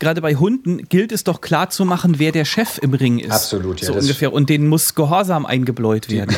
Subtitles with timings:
[0.00, 3.30] gerade bei Hunden gilt es doch klar zu machen, wer der Chef im Ring ist.
[3.30, 3.88] Absolut, ja.
[3.88, 4.32] So ungefähr.
[4.32, 6.34] Und denen muss Gehorsam eingebläut werden.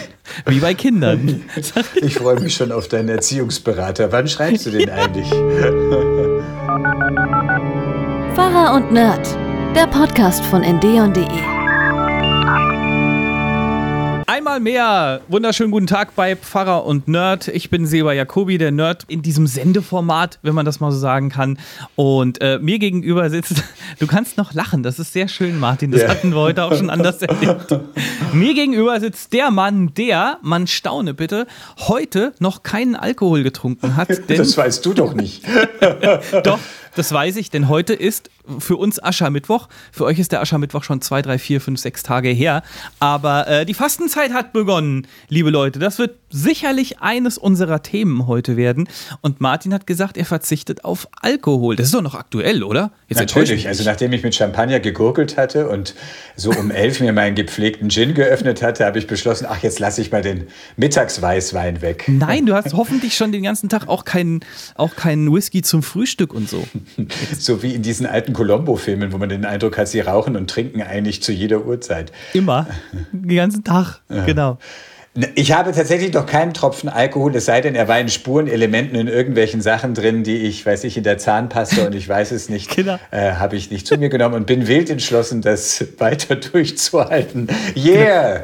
[0.47, 1.45] Wie bei Kindern.
[2.03, 4.13] ich freue mich schon auf deinen Erziehungsberater.
[4.13, 5.29] Wann schreibst du den eigentlich?
[8.35, 9.27] Pfarrer und Nerd,
[9.75, 11.52] der Podcast von ndeon.de.
[14.35, 17.49] Einmal mehr wunderschönen guten Tag bei Pfarrer und Nerd.
[17.49, 21.29] Ich bin Seba Jacobi, der Nerd in diesem Sendeformat, wenn man das mal so sagen
[21.29, 21.59] kann.
[21.97, 23.63] Und äh, mir gegenüber sitzt,
[23.99, 25.91] du kannst noch lachen, das ist sehr schön, Martin.
[25.91, 26.09] Das ja.
[26.09, 27.79] hatten wir heute auch schon anders erlebt.
[28.33, 34.09] mir gegenüber sitzt der Mann, der, man staune bitte, heute noch keinen Alkohol getrunken hat.
[34.29, 35.45] das weißt du doch nicht.
[36.43, 36.59] doch,
[36.95, 39.69] das weiß ich, denn heute ist für uns Aschermittwoch.
[39.93, 42.63] Für euch ist der Aschermittwoch schon zwei, drei, vier, fünf, sechs Tage her.
[42.99, 45.79] Aber äh, die Fastenzeit hat begonnen, liebe Leute.
[45.79, 48.89] Das wird sicherlich eines unserer Themen heute werden.
[49.21, 51.77] Und Martin hat gesagt, er verzichtet auf Alkohol.
[51.77, 52.93] Das ist doch noch aktuell, oder?
[53.09, 53.69] Jetzt Natürlich.
[53.69, 55.95] Also nachdem ich mit Champagner gegurgelt hatte und
[56.37, 60.01] so um elf mir meinen gepflegten Gin geöffnet hatte, habe ich beschlossen, ach, jetzt lasse
[60.01, 62.05] ich mal den Mittagsweißwein weg.
[62.09, 64.41] Nein, du hast hoffentlich schon den ganzen Tag auch keinen
[64.75, 66.67] auch keinen Whisky zum Frühstück und so.
[67.39, 70.83] so wie in diesen alten Colombo-Filmen, wo man den Eindruck hat, sie rauchen und trinken
[70.83, 72.13] eigentlich zu jeder Uhrzeit.
[72.33, 72.67] Immer.
[73.13, 74.01] Den ganzen Tag.
[74.09, 74.25] Ja.
[74.25, 74.59] Genau.
[75.15, 78.97] Ne, ich habe tatsächlich noch keinen Tropfen Alkohol, es sei denn, er war in Spurenelementen
[78.97, 82.49] in irgendwelchen Sachen drin, die ich, weiß ich, in der Zahnpasta und ich weiß es
[82.49, 82.99] nicht, genau.
[83.11, 87.49] äh, habe ich nicht zu mir genommen und bin wild entschlossen, das weiter durchzuhalten.
[87.77, 88.39] Yeah!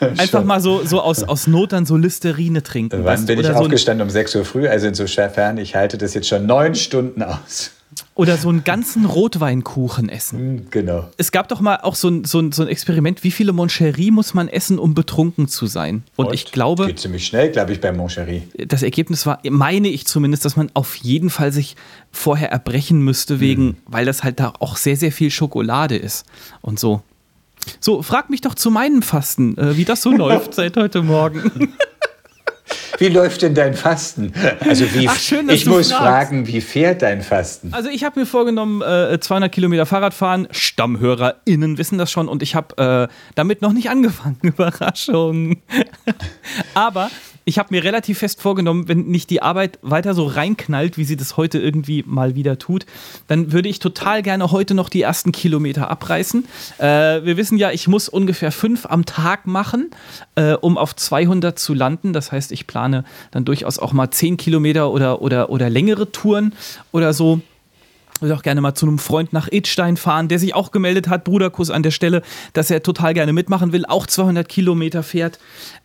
[0.00, 0.12] Genau.
[0.18, 3.04] Einfach mal so, so aus, aus Not dann so Listerine trinken.
[3.04, 4.08] Wann bin ich aufgestanden?
[4.08, 7.70] So um 6 Uhr früh, also insofern, ich halte das jetzt schon neun Stunden aus.
[8.14, 10.38] Oder so einen ganzen Rotweinkuchen essen.
[10.38, 11.08] Hm, genau.
[11.16, 14.10] Es gab doch mal auch so ein, so ein, so ein Experiment, wie viele Moncherie
[14.10, 16.04] muss man essen, um betrunken zu sein?
[16.16, 16.86] Und, Und ich glaube.
[16.86, 18.42] Geht ziemlich schnell, glaube ich, bei Moncherie.
[18.68, 21.76] Das Ergebnis war, meine ich zumindest, dass man auf jeden Fall sich
[22.12, 23.76] vorher erbrechen müsste, wegen, mhm.
[23.86, 26.24] weil das halt da auch sehr, sehr viel Schokolade ist
[26.60, 27.02] und so.
[27.80, 31.74] So, frag mich doch zu meinem Fasten, äh, wie das so läuft seit heute Morgen.
[32.98, 34.32] Wie läuft denn dein Fasten?
[34.60, 36.02] Also wie, Ach, schön, ich muss fragst.
[36.02, 37.72] fragen, wie fährt dein Fasten?
[37.72, 40.48] Also ich habe mir vorgenommen, äh, 200 Kilometer Fahrrad fahren.
[40.50, 44.38] StammhörerInnen wissen das schon und ich habe äh, damit noch nicht angefangen.
[44.42, 45.62] Überraschung.
[46.74, 47.10] Aber
[47.44, 51.16] ich habe mir relativ fest vorgenommen, wenn nicht die Arbeit weiter so reinknallt, wie sie
[51.16, 52.86] das heute irgendwie mal wieder tut,
[53.26, 56.46] dann würde ich total gerne heute noch die ersten Kilometer abreißen.
[56.78, 56.84] Äh,
[57.24, 59.90] wir wissen ja, ich muss ungefähr fünf am Tag machen,
[60.34, 62.12] äh, um auf 200 zu landen.
[62.12, 66.54] Das heißt, ich plane dann durchaus auch mal zehn Kilometer oder, oder, oder längere Touren
[66.92, 67.40] oder so
[68.24, 71.24] würde auch gerne mal zu einem Freund nach Edstein fahren, der sich auch gemeldet hat,
[71.24, 75.38] Bruderkuss an der Stelle, dass er total gerne mitmachen will, auch 200 Kilometer fährt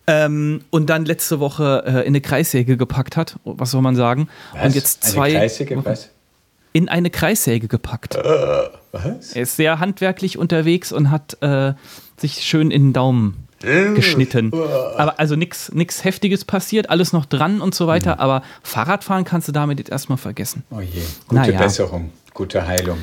[0.08, 4.28] ähm, und dann letzte Woche äh, in eine Kreissäge gepackt hat, was soll man sagen.
[4.54, 4.66] Was?
[4.66, 6.10] Und jetzt zwei eine Kreissäge, was?
[6.72, 8.16] In eine Kreissäge gepackt.
[8.16, 9.34] Uh, was?
[9.34, 11.74] Er ist sehr handwerklich unterwegs und hat äh,
[12.18, 14.54] sich schön in den Daumen geschnitten.
[14.54, 18.16] Aber also nichts Heftiges passiert, alles noch dran und so weiter.
[18.16, 18.22] Mhm.
[18.22, 20.64] Aber Fahrradfahren kannst du damit jetzt erstmal vergessen.
[20.72, 21.58] Oh je, gute naja.
[21.58, 23.00] Besserung, gute Heilung.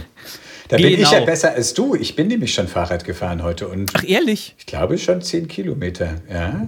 [0.68, 0.88] Da genau.
[0.88, 1.26] bin ich ja genau.
[1.26, 1.94] besser als du.
[1.94, 3.68] Ich bin nämlich schon Fahrrad gefahren heute.
[3.68, 4.54] Und Ach, ehrlich?
[4.58, 6.66] Ich glaube schon zehn Kilometer, ja.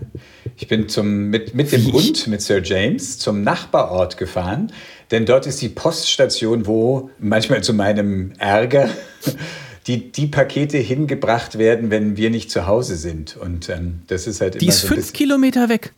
[0.58, 4.70] Ich bin zum, mit, mit dem Hund, mit Sir James, zum Nachbarort gefahren.
[5.10, 8.90] Denn dort ist die Poststation, wo manchmal zu meinem Ärger
[9.86, 13.38] die, die Pakete hingebracht werden, wenn wir nicht zu Hause sind.
[13.38, 14.64] Und ähm, das ist halt die immer.
[14.66, 15.94] Die ist so fünf Kilometer weg.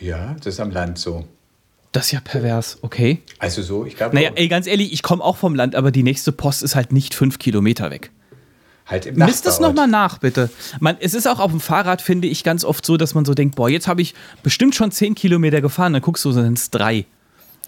[0.00, 1.24] Ja, das ist am Land so.
[1.96, 3.22] Das ist ja pervers, okay.
[3.38, 4.14] Also so, ich glaube.
[4.14, 6.92] Naja, ey, ganz ehrlich, ich komme auch vom Land, aber die nächste Post ist halt
[6.92, 8.10] nicht fünf Kilometer weg.
[8.86, 10.48] Halt im Misst es nochmal nach, bitte.
[10.78, 13.34] Man, es ist auch auf dem Fahrrad, finde ich, ganz oft so, dass man so
[13.34, 14.14] denkt, boah, jetzt habe ich
[14.44, 17.04] bestimmt schon zehn Kilometer gefahren, dann guckst du, sind es drei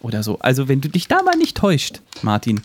[0.00, 0.38] oder so.
[0.38, 2.60] Also wenn du dich da mal nicht täuscht, Martin,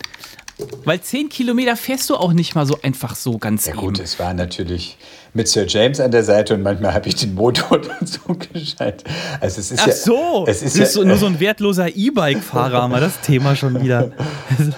[0.85, 4.03] weil 10 Kilometer fährst du auch nicht mal so einfach so ganz Ja gut, eben.
[4.03, 4.97] es war natürlich
[5.33, 8.19] mit Sir James an der Seite und manchmal habe ich den Motor dazu
[8.53, 9.03] geschaltet.
[9.39, 12.87] Also es ist Ach ja, so, es ist ja, so, nur so ein wertloser E-Bike-Fahrer,
[12.87, 14.11] mal das Thema schon wieder.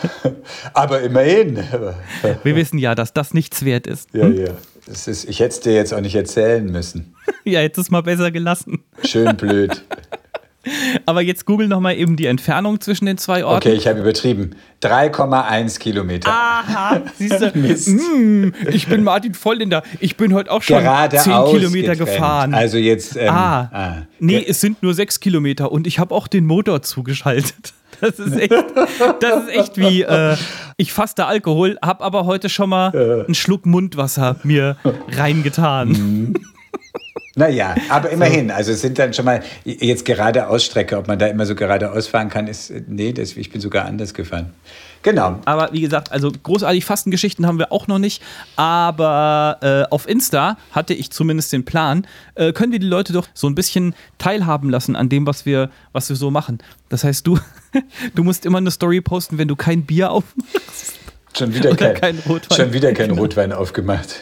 [0.74, 1.64] Aber immerhin.
[2.44, 4.10] Wir wissen ja, dass das nichts wert ist.
[4.14, 4.52] Ja, ja.
[4.88, 7.16] Das ist, ich hätte es dir jetzt auch nicht erzählen müssen.
[7.44, 8.84] ja, hättest es mal besser gelassen.
[9.04, 9.84] Schön blöd.
[11.06, 13.68] Aber jetzt google noch mal eben die Entfernung zwischen den zwei Orten.
[13.68, 14.52] Okay, ich habe übertrieben.
[14.84, 16.30] 3,1 Kilometer.
[16.30, 19.84] Aha, siehst du, mm, ich bin Martin Vollender.
[20.00, 22.12] Ich bin heute auch schon Gerade 10 Kilometer getrennt.
[22.18, 22.54] gefahren.
[22.54, 23.16] Also jetzt.
[23.18, 26.82] Ähm, ah, ah, nee, es sind nur 6 Kilometer und ich habe auch den Motor
[26.82, 27.74] zugeschaltet.
[28.02, 28.52] Das ist echt,
[29.22, 30.36] das ist echt wie, äh,
[30.76, 32.90] ich faste Alkohol, habe aber heute schon mal
[33.26, 34.76] einen Schluck Mundwasser mir
[35.14, 35.88] reingetan.
[35.88, 36.34] Mhm.
[37.38, 41.28] Naja, aber immerhin, also es sind dann schon mal jetzt gerade Ausstrecke, ob man da
[41.28, 44.54] immer so geradeaus fahren kann, ist, nee, das, ich bin sogar anders gefahren.
[45.06, 45.40] Genau.
[45.46, 48.24] Aber wie gesagt, also großartig Fastengeschichten haben wir auch noch nicht.
[48.56, 53.28] Aber äh, auf Insta hatte ich zumindest den Plan, äh, können wir die Leute doch
[53.34, 56.58] so ein bisschen teilhaben lassen an dem, was wir, was wir so machen.
[56.90, 57.38] Das heißt, du,
[58.16, 61.05] du musst immer eine Story posten, wenn du kein Bier aufmachst.
[61.38, 62.58] Schon wieder, kein, kein Rotwein.
[62.58, 63.22] schon wieder kein genau.
[63.22, 64.22] Rotwein aufgemacht.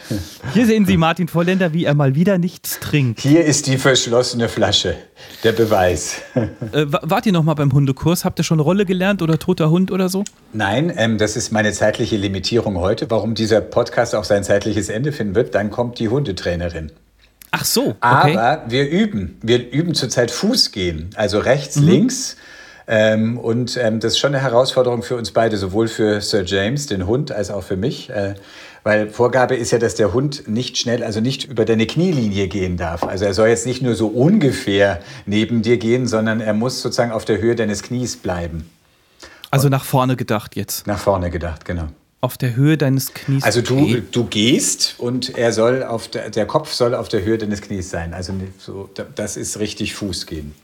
[0.52, 3.20] Hier sehen Sie Martin Volländer, wie er mal wieder nichts trinkt.
[3.20, 4.96] Hier ist die verschlossene Flasche,
[5.44, 6.16] der Beweis.
[6.34, 8.24] Äh, wart ihr noch mal beim Hundekurs?
[8.24, 10.24] Habt ihr schon Rolle gelernt oder toter Hund oder so?
[10.52, 13.08] Nein, ähm, das ist meine zeitliche Limitierung heute.
[13.10, 16.90] Warum dieser Podcast auch sein zeitliches Ende finden wird, dann kommt die Hundetrainerin.
[17.52, 17.90] Ach so.
[17.90, 18.36] Okay.
[18.36, 19.38] Aber wir üben.
[19.40, 21.10] Wir üben zurzeit Fußgehen.
[21.14, 21.86] Also rechts, mhm.
[21.86, 22.36] links
[22.86, 26.86] ähm, und ähm, das ist schon eine Herausforderung für uns beide, sowohl für Sir James,
[26.86, 28.10] den Hund, als auch für mich.
[28.10, 28.34] Äh,
[28.82, 32.76] weil Vorgabe ist ja, dass der Hund nicht schnell, also nicht über deine Knielinie gehen
[32.76, 33.02] darf.
[33.02, 37.10] Also er soll jetzt nicht nur so ungefähr neben dir gehen, sondern er muss sozusagen
[37.10, 38.68] auf der Höhe deines Knies bleiben.
[39.50, 40.86] Also nach vorne gedacht jetzt.
[40.86, 41.88] Nach vorne gedacht, genau.
[42.20, 43.42] Auf der Höhe deines Knies.
[43.42, 47.38] Also du, du gehst und er soll auf der, der Kopf soll auf der Höhe
[47.38, 48.12] deines Knies sein.
[48.12, 50.54] Also so, das ist richtig Fußgehen.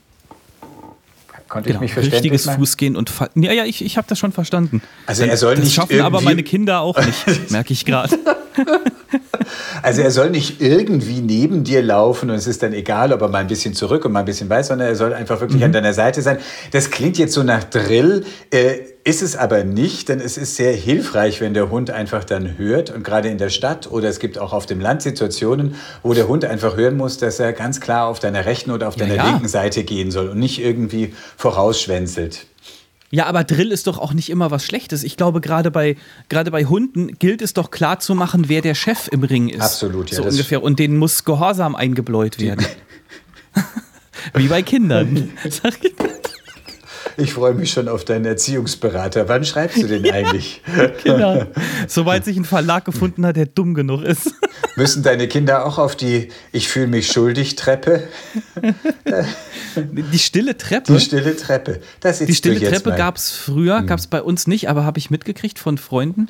[1.47, 2.33] Konnte genau, ich mich verständigen?
[2.33, 3.29] Richtiges Fußgehen und Fall.
[3.35, 4.81] Ja, ja, ich, ich habe das schon verstanden.
[5.05, 8.17] Also er soll das nicht schaffen aber meine Kinder auch nicht, merke ich gerade.
[9.81, 13.27] Also er soll nicht irgendwie neben dir laufen und es ist dann egal, ob er
[13.27, 15.65] mal ein bisschen zurück und mal ein bisschen weiß, sondern er soll einfach wirklich mhm.
[15.65, 16.37] an deiner Seite sein.
[16.71, 20.73] Das klingt jetzt so nach Drill, äh, ist es aber nicht, denn es ist sehr
[20.73, 24.37] hilfreich, wenn der Hund einfach dann hört und gerade in der Stadt oder es gibt
[24.37, 28.07] auch auf dem Land Situationen, wo der Hund einfach hören muss, dass er ganz klar
[28.07, 29.31] auf deiner rechten oder auf deiner ja, ja.
[29.31, 32.45] linken Seite gehen soll und nicht irgendwie vorausschwänzelt.
[33.09, 35.03] Ja, aber Drill ist doch auch nicht immer was Schlechtes.
[35.03, 35.97] Ich glaube, gerade bei,
[36.29, 39.61] gerade bei Hunden gilt es doch klar zu machen, wer der Chef im Ring ist.
[39.61, 40.17] Absolut, ja.
[40.17, 40.63] So ungefähr.
[40.63, 42.65] Und denen muss Gehorsam eingebläut werden.
[44.33, 45.31] Wie bei Kindern.
[45.49, 45.93] Sag ich
[47.21, 49.27] ich freue mich schon auf deinen Erziehungsberater.
[49.29, 50.61] Wann schreibst du den eigentlich?
[51.03, 51.45] genau.
[51.87, 54.31] Sobald sich ein Verlag gefunden hat, der dumm genug ist.
[54.75, 58.03] Müssen deine Kinder auch auf die Ich fühle mich schuldig Treppe?
[59.75, 60.93] Die stille Treppe?
[60.93, 61.81] Die stille Treppe.
[62.03, 63.87] die stille Treppe gab es früher, hm.
[63.87, 66.27] gab es bei uns nicht, aber habe ich mitgekriegt von Freunden.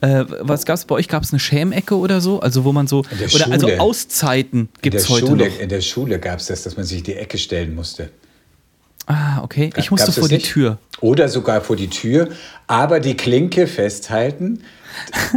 [0.00, 1.08] Äh, was gab es bei euch?
[1.08, 2.40] Gab es eine Schämecke oder so?
[2.40, 3.00] Also wo man so,
[3.34, 5.60] oder also Auszeiten gibt es heute Schule, noch.
[5.60, 8.10] In der Schule gab es das, dass man sich in die Ecke stellen musste.
[9.06, 9.70] Ah, okay.
[9.76, 10.78] Ich musste vor die Tür.
[11.00, 12.28] Oder sogar vor die Tür,
[12.66, 14.62] aber die Klinke festhalten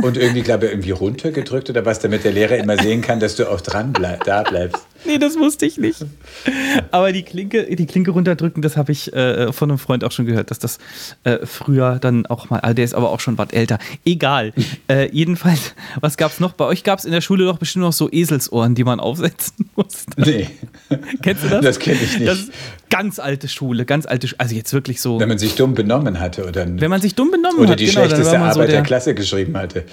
[0.02, 3.36] und irgendwie, glaube ich, irgendwie runtergedrückt oder was, damit der Lehrer immer sehen kann, dass
[3.36, 4.86] du auch dran bleib, da bleibst.
[5.06, 6.06] Nee, das wusste ich nicht.
[6.92, 10.26] Aber die Klinke, die Klinke runterdrücken, das habe ich äh, von einem Freund auch schon
[10.26, 10.78] gehört, dass das
[11.24, 13.80] äh, früher dann auch mal, also der ist aber auch schon was älter.
[14.06, 14.54] Egal.
[14.90, 16.54] äh, jedenfalls, was gab es noch?
[16.54, 19.70] Bei euch gab es in der Schule doch bestimmt noch so Eselsohren, die man aufsetzen
[19.76, 20.22] musste.
[20.22, 20.50] Nee.
[21.22, 21.64] Kennst du das?
[21.64, 22.28] Das kenne ich nicht.
[22.28, 22.52] Das ist
[22.90, 24.40] ganz alte Schule, ganz alte Schule.
[24.40, 25.20] Also jetzt wirklich so.
[25.20, 26.66] Wenn man sich dumm benommen hatte oder.
[26.68, 27.70] Wenn man sich dumm benommen oder hat.
[27.70, 29.84] Oder die genau, schlechteste Arbeit so der, der, Klasse geschrieben hatte.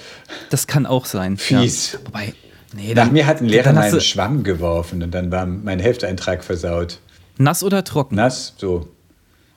[0.49, 1.37] Das kann auch sein.
[1.37, 1.93] Fies.
[1.93, 1.99] Ja.
[2.05, 2.33] Wobei,
[2.73, 6.99] Nee, Nach mir hat ein Lehrer meinen Schwamm geworfen und dann war mein Hefteintrag versaut.
[7.37, 8.15] Nass oder trocken?
[8.15, 8.87] Nass, so.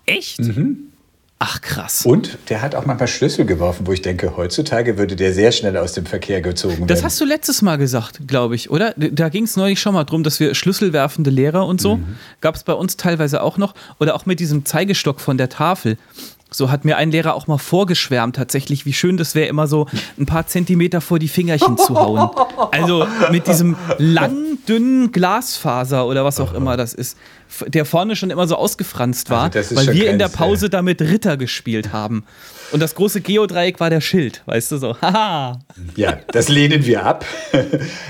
[0.06, 0.40] Echt?
[0.40, 0.86] Mhm.
[1.38, 2.06] Ach krass.
[2.06, 5.34] Und der hat auch mal ein paar Schlüssel geworfen, wo ich denke, heutzutage würde der
[5.34, 6.86] sehr schnell aus dem Verkehr gezogen werden.
[6.86, 8.94] Das hast du letztes Mal gesagt, glaube ich, oder?
[8.96, 12.16] Da ging es neulich schon mal drum, dass wir schlüsselwerfende Lehrer und so, mhm.
[12.40, 13.74] gab es bei uns teilweise auch noch.
[14.00, 15.98] Oder auch mit diesem Zeigestock von der Tafel.
[16.50, 19.86] So hat mir ein Lehrer auch mal vorgeschwärmt, tatsächlich, wie schön das wäre, immer so
[20.16, 22.30] ein paar Zentimeter vor die Fingerchen zu hauen.
[22.70, 27.16] Also mit diesem langen, dünnen Glasfaser oder was auch immer das ist,
[27.66, 31.36] der vorne schon immer so ausgefranst war, also weil wir in der Pause damit Ritter
[31.36, 32.24] gespielt haben.
[32.72, 34.96] Und das große Geodreieck war der Schild, weißt du so.
[35.00, 35.60] Haha.
[35.94, 37.24] ja, das lehnen wir ab.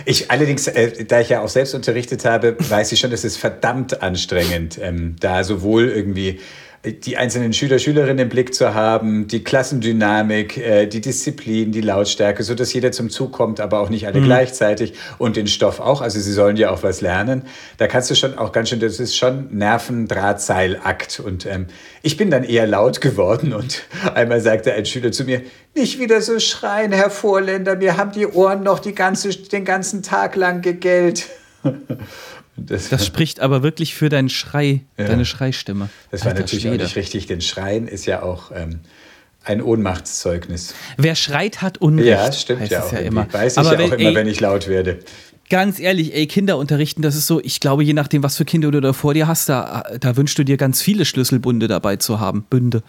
[0.05, 3.37] Ich allerdings, äh, da ich ja auch selbst unterrichtet habe, weiß ich schon, es ist
[3.37, 6.41] verdammt anstrengend, ähm, da sowohl irgendwie
[6.85, 12.43] die einzelnen Schüler, Schülerinnen im Blick zu haben, die Klassendynamik, äh, die Disziplin, die Lautstärke,
[12.43, 14.25] so dass jeder zum Zug kommt, aber auch nicht alle mhm.
[14.25, 16.01] gleichzeitig und den Stoff auch.
[16.01, 17.43] Also sie sollen ja auch was lernen.
[17.79, 21.21] Da kannst du schon auch ganz schön, das ist schon Nervendrahtseilakt.
[21.21, 21.67] Und ähm,
[22.03, 23.83] ich bin dann eher laut geworden und
[24.15, 25.43] einmal sagte ein Schüler zu mir,
[25.75, 30.03] nicht wieder so schreien, Herr Vorländer, mir haben die Ohren noch die ganze, den ganzen
[30.03, 31.27] Tag lang gegellt.
[32.57, 35.07] Das, das, spricht aber wirklich für deinen Schrei, ja.
[35.07, 35.91] deine Schreistimme.
[36.11, 36.77] Das war Alter natürlich Schwede.
[36.77, 38.81] auch nicht richtig, denn Schreien ist ja auch ähm,
[39.45, 40.75] ein Ohnmachtszeugnis.
[40.97, 42.09] Wer schreit, hat Unrecht.
[42.09, 42.93] Ja, stimmt ja auch.
[42.93, 43.33] Ja immer.
[43.33, 44.99] Weiß ich aber ja wenn, auch immer, ey, wenn ich laut werde.
[45.49, 48.73] Ganz ehrlich, ey, Kinder unterrichten, das ist so, ich glaube, je nachdem, was für Kinder
[48.73, 52.19] du da vor dir hast, da, da wünschst du dir ganz viele Schlüsselbunde dabei zu
[52.19, 52.83] haben, Bünde,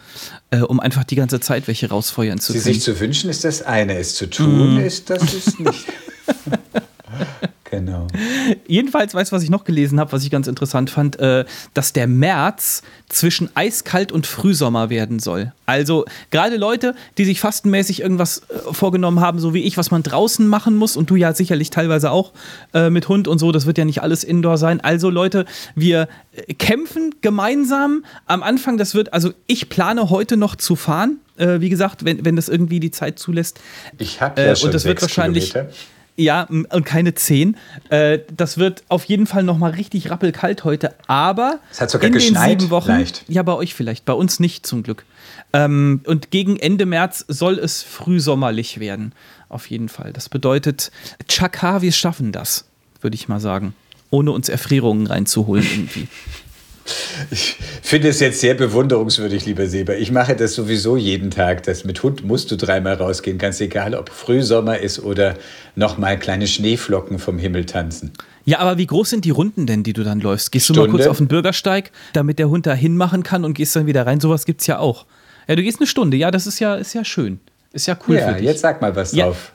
[0.49, 2.63] äh, um einfach die ganze Zeit welche rausfeuern zu können.
[2.63, 4.79] Sie sich zu wünschen ist das eine, es zu tun mm.
[4.79, 5.85] ist das ist nicht.
[7.69, 8.07] Genau.
[8.65, 11.43] Jedenfalls, weißt du, was ich noch gelesen habe, was ich ganz interessant fand, äh,
[11.73, 15.51] dass der März zwischen eiskalt und Frühsommer werden soll.
[15.65, 20.01] Also gerade Leute, die sich fastenmäßig irgendwas äh, vorgenommen haben, so wie ich, was man
[20.03, 22.31] draußen machen muss und du ja sicherlich teilweise auch
[22.73, 24.79] äh, mit Hund und so, das wird ja nicht alles Indoor sein.
[24.79, 25.45] Also Leute,
[25.75, 31.17] wir äh, kämpfen gemeinsam am Anfang, das wird, also ich plane heute noch zu fahren,
[31.37, 33.59] äh, wie gesagt, wenn, wenn das irgendwie die Zeit zulässt.
[33.97, 35.73] Ich habe ja Äh, schon und das wird wahrscheinlich Kilometer.
[36.17, 37.55] Ja, und keine 10.
[37.89, 40.95] Äh, das wird auf jeden Fall nochmal richtig rappelkalt heute.
[41.07, 42.89] Aber Es hat sogar in den geschneit, sieben Wochen.
[42.89, 43.23] leicht.
[43.27, 45.05] Ja, bei euch vielleicht, bei uns nicht zum Glück.
[45.53, 49.13] Ähm, und gegen Ende März soll es frühsommerlich werden.
[49.47, 50.11] Auf jeden Fall.
[50.11, 50.91] Das bedeutet,
[51.27, 52.65] Chaka, wir schaffen das,
[53.01, 53.73] würde ich mal sagen.
[54.09, 56.07] Ohne uns Erfrierungen reinzuholen irgendwie.
[57.31, 59.97] Ich finde es jetzt sehr bewunderungswürdig, lieber Seber.
[59.97, 61.63] Ich mache das sowieso jeden Tag.
[61.63, 65.35] Das mit Hund musst du dreimal rausgehen, ganz egal, ob Frühsommer ist oder
[65.75, 68.13] nochmal kleine Schneeflocken vom Himmel tanzen.
[68.45, 70.51] Ja, aber wie groß sind die Runden denn, die du dann läufst?
[70.51, 70.91] Gehst du mal Stunde.
[70.97, 74.19] kurz auf den Bürgersteig, damit der Hund da hinmachen kann und gehst dann wieder rein?
[74.21, 75.05] Sowas gibt's ja auch.
[75.47, 76.15] Ja, du gehst eine Stunde.
[76.17, 77.39] Ja, das ist ja, ist ja schön.
[77.73, 78.45] Ist ja cool ja, für dich.
[78.45, 79.25] jetzt sag mal was Ja.
[79.25, 79.51] drauf.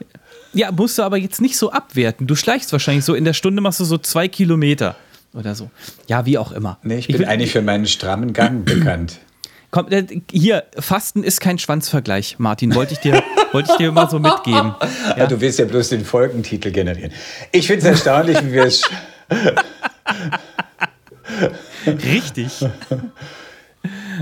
[0.53, 2.27] Ja, musst du aber jetzt nicht so abwerten.
[2.27, 4.95] Du schleichst wahrscheinlich so in der Stunde machst du so zwei Kilometer
[5.33, 5.69] oder so.
[6.07, 6.77] Ja, wie auch immer.
[6.83, 9.19] Nee, ich bin will- eigentlich für meinen strammen Gang bekannt.
[9.71, 12.75] Komm, äh, hier, Fasten ist kein Schwanzvergleich, Martin.
[12.75, 13.23] Wollte ich dir,
[13.53, 14.75] wollte ich dir mal so mitgeben.
[15.17, 15.27] Ja.
[15.27, 17.11] Du willst ja bloß den Folgentitel generieren.
[17.51, 18.81] Ich finde es erstaunlich, wie wir es.
[21.87, 22.65] Richtig.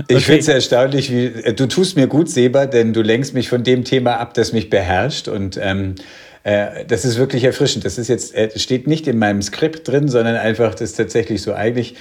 [0.08, 3.48] Ich finde es erstaunlich, wie äh, du tust mir gut, Seba, denn du lenkst mich
[3.48, 5.28] von dem Thema ab, das mich beherrscht.
[5.28, 5.94] Und ähm,
[6.44, 7.84] äh, das ist wirklich erfrischend.
[7.84, 11.42] Das ist jetzt, äh, steht nicht in meinem Skript drin, sondern einfach, das ist tatsächlich
[11.42, 11.54] so.
[11.54, 11.94] Eigentlich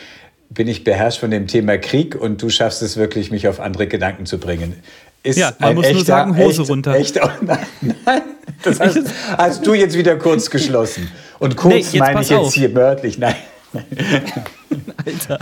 [0.50, 3.88] bin ich beherrscht von dem Thema Krieg und du schaffst es wirklich, mich auf andere
[3.88, 4.76] Gedanken zu bringen.
[5.24, 6.96] Ist Ja, man ein muss nur echter- sagen, Hose echt, runter.
[6.96, 7.60] Echt, oh nein,
[8.06, 8.22] nein,
[8.64, 8.98] das hast,
[9.38, 11.10] hast du jetzt wieder kurz geschlossen.
[11.40, 12.54] Und kurz Nee, meine ich jetzt auf.
[12.54, 13.18] hier wörtlich.
[13.18, 13.36] Nein.
[15.06, 15.40] Alter.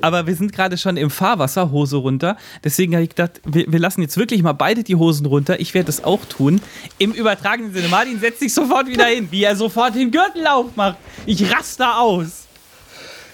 [0.00, 2.36] Aber wir sind gerade schon im Fahrwasser, Hose runter.
[2.62, 5.58] Deswegen habe ich gedacht, wir, wir lassen jetzt wirklich mal beide die Hosen runter.
[5.60, 6.60] Ich werde das auch tun.
[6.98, 7.88] Im übertragenen Sinne.
[7.88, 10.98] Martin setzt sich sofort wieder hin, wie er sofort den Gürtel aufmacht.
[11.26, 12.46] Ich raste aus.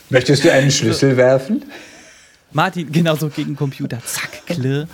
[0.08, 1.64] Möchtest du einen Schlüssel werfen?
[2.52, 3.98] Martin, genauso gegen Computer.
[4.04, 4.86] Zack, klirr.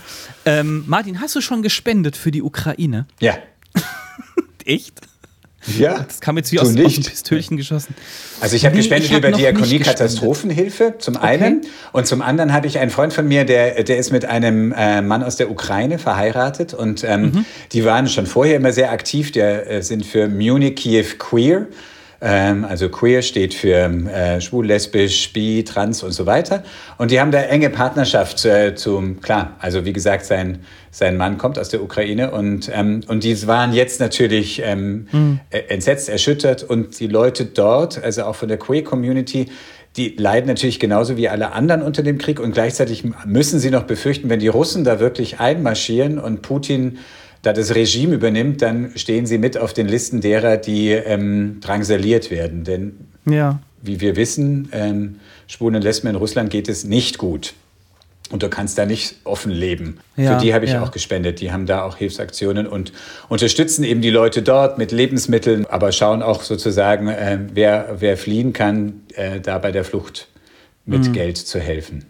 [0.45, 3.07] Ähm, Martin, hast du schon gespendet für die Ukraine?
[3.21, 3.39] Ja.
[4.65, 5.08] Echt?
[5.77, 6.05] Ja.
[6.07, 6.85] Das kam jetzt wie aus, aus dem?
[6.87, 7.95] Pistölchen geschossen.
[8.41, 9.79] Also ich habe Nee, gespendet hab über Diakonie.
[9.81, 14.11] Katastrophenhilfe zum einen und zum anderen habe ich einen Freund von mir, der, der ist
[14.13, 17.45] mit einem äh, Mann aus der Ukraine verheiratet und ähm, Mhm.
[17.73, 19.33] die waren schon vorher immer sehr aktiv.
[19.33, 21.67] Der äh, sind für Munich Kiew Queer.
[22.21, 26.65] Ähm, also queer steht für äh, schwul, lesbisch, bi, trans und so weiter.
[26.97, 30.59] Und die haben da enge Partnerschaft äh, zum, klar, also wie gesagt, sein,
[30.91, 35.07] sein Mann kommt aus der Ukraine und, ähm, und die waren jetzt natürlich ähm,
[35.51, 36.65] äh, entsetzt, erschüttert.
[36.65, 39.47] Und die Leute dort, also auch von der Queer Community,
[39.97, 42.41] die leiden natürlich genauso wie alle anderen unter dem Krieg.
[42.41, 46.99] Und gleichzeitig müssen sie noch befürchten, wenn die Russen da wirklich einmarschieren und Putin
[47.43, 52.31] da das Regime übernimmt, dann stehen sie mit auf den Listen derer, die ähm, drangsaliert
[52.31, 52.65] werden.
[52.65, 52.95] Denn
[53.27, 53.61] Ja.
[53.83, 55.17] wie wir wissen, ähm,
[55.47, 57.55] Schwulen und Lesben in Russland geht es nicht gut.
[58.31, 60.01] Und du kannst da nicht offen leben.
[60.17, 60.83] Ja, Für die habe ich ja.
[60.83, 61.41] auch gespendet.
[61.41, 62.93] Die haben da auch Hilfsaktionen und
[63.31, 68.53] unterstützen eben die Leute dort mit Lebensmitteln, aber schauen auch sozusagen, äh, wer, wer fliehen
[68.53, 70.29] kann, äh, da bei der Flucht
[70.85, 71.13] mit Mhm.
[71.15, 72.05] Geld zu helfen.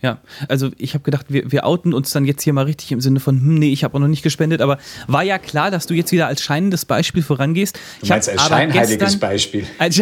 [0.00, 3.00] Ja, also ich habe gedacht, wir, wir outen uns dann jetzt hier mal richtig im
[3.00, 4.78] Sinne von, hm, nee, ich habe auch noch nicht gespendet, aber
[5.08, 7.78] war ja klar, dass du jetzt wieder als scheinendes Beispiel vorangehst.
[8.00, 9.66] Du meinst als scheinheiliges gestern- Beispiel.
[9.78, 10.00] Als,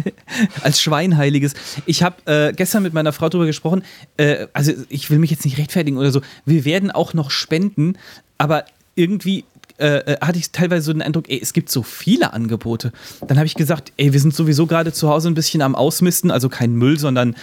[0.62, 1.54] als Schweinheiliges.
[1.84, 3.82] Ich habe äh, gestern mit meiner Frau darüber gesprochen,
[4.16, 7.98] äh, also ich will mich jetzt nicht rechtfertigen oder so, wir werden auch noch spenden,
[8.38, 8.64] aber
[8.94, 9.44] irgendwie
[9.78, 12.92] äh, äh, hatte ich teilweise so den Eindruck, ey, es gibt so viele Angebote.
[13.26, 16.30] Dann habe ich gesagt, ey, wir sind sowieso gerade zu Hause ein bisschen am Ausmisten,
[16.30, 17.36] also kein Müll, sondern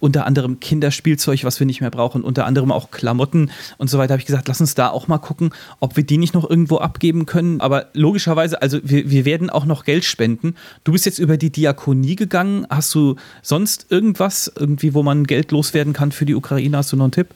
[0.00, 4.12] unter anderem Kinderspielzeug, was wir nicht mehr brauchen, unter anderem auch Klamotten und so weiter.
[4.12, 6.76] Habe ich gesagt, lass uns da auch mal gucken, ob wir die nicht noch irgendwo
[6.76, 7.60] abgeben können.
[7.60, 10.56] Aber logischerweise, also wir, wir werden auch noch Geld spenden.
[10.84, 12.66] Du bist jetzt über die Diakonie gegangen.
[12.68, 16.76] Hast du sonst irgendwas, irgendwie, wo man Geld loswerden kann für die Ukraine?
[16.76, 17.28] Hast du noch einen Tipp?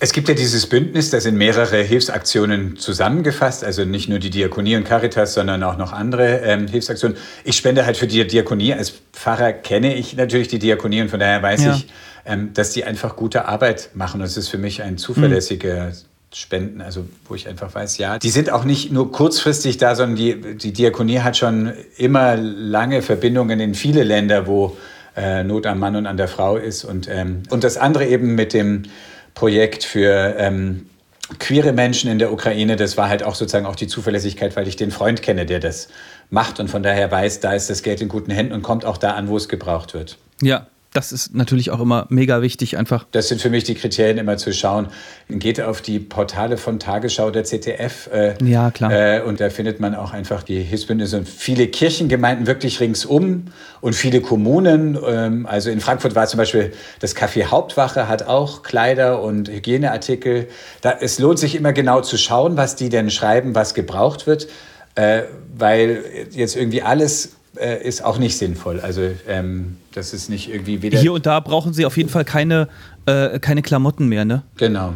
[0.00, 4.76] Es gibt ja dieses Bündnis, da sind mehrere Hilfsaktionen zusammengefasst, also nicht nur die Diakonie
[4.76, 7.16] und Caritas, sondern auch noch andere ähm, Hilfsaktionen.
[7.44, 8.74] Ich spende halt für die Diakonie.
[8.74, 11.74] Als Pfarrer kenne ich natürlich die Diakonie und von daher weiß Ja.
[11.76, 11.86] ich,
[12.26, 14.20] ähm, dass die einfach gute Arbeit machen.
[14.20, 15.92] Das ist für mich ein zuverlässiger
[16.32, 20.16] Spenden, also wo ich einfach weiß, ja, die sind auch nicht nur kurzfristig da, sondern
[20.16, 24.76] die, die Diakonie hat schon immer lange Verbindungen in viele Länder, wo
[25.16, 26.82] äh, Not am Mann und an der Frau ist.
[26.84, 28.82] Und, ähm, und das andere eben mit dem
[29.34, 30.88] Projekt für ähm,
[31.38, 34.76] queere Menschen in der Ukraine, das war halt auch sozusagen auch die Zuverlässigkeit, weil ich
[34.76, 35.88] den Freund kenne, der das
[36.30, 38.96] macht und von daher weiß, da ist das Geld in guten Händen und kommt auch
[38.96, 40.18] da an, wo es gebraucht wird.
[40.42, 43.04] Ja, das ist natürlich auch immer mega wichtig, einfach.
[43.10, 44.86] Das sind für mich die Kriterien, immer zu schauen.
[45.28, 48.08] Geht auf die Portale von Tagesschau oder ZDF.
[48.12, 48.92] Äh, ja, klar.
[48.92, 53.46] Äh, und da findet man auch einfach die Hilfsbündnisse und viele Kirchengemeinden wirklich ringsum
[53.80, 54.96] und viele Kommunen.
[55.04, 60.46] Ähm, also in Frankfurt war zum Beispiel das Café Hauptwache, hat auch Kleider und Hygieneartikel.
[60.80, 64.46] Da, es lohnt sich immer genau zu schauen, was die denn schreiben, was gebraucht wird.
[64.94, 65.22] Äh,
[65.56, 68.80] weil jetzt irgendwie alles äh, ist auch nicht sinnvoll.
[68.80, 70.98] Also ähm, das ist nicht irgendwie wieder.
[70.98, 72.68] Hier und da brauchen sie auf jeden Fall keine,
[73.06, 74.42] äh, keine Klamotten mehr, ne?
[74.56, 74.94] Genau.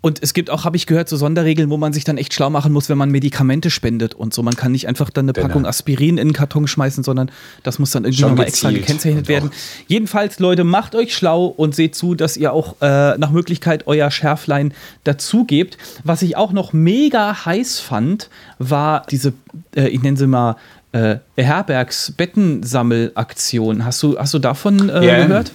[0.00, 2.50] Und es gibt auch, habe ich gehört, so Sonderregeln, wo man sich dann echt schlau
[2.50, 4.44] machen muss, wenn man Medikamente spendet und so.
[4.44, 5.48] Man kann nicht einfach dann eine genau.
[5.48, 7.32] Packung Aspirin in einen Karton schmeißen, sondern
[7.64, 9.50] das muss dann irgendwie nochmal extra gekennzeichnet werden.
[9.88, 14.08] Jedenfalls, Leute, macht euch schlau und seht zu, dass ihr auch äh, nach Möglichkeit euer
[14.12, 15.78] Schärflein dazugebt.
[16.04, 19.32] Was ich auch noch mega heiß fand, war diese,
[19.74, 20.54] äh, ich nenne sie mal,
[20.92, 23.84] äh, Herbergs-Bettensammelaktion.
[23.84, 25.26] Hast du, hast du davon äh, yeah.
[25.26, 25.52] gehört?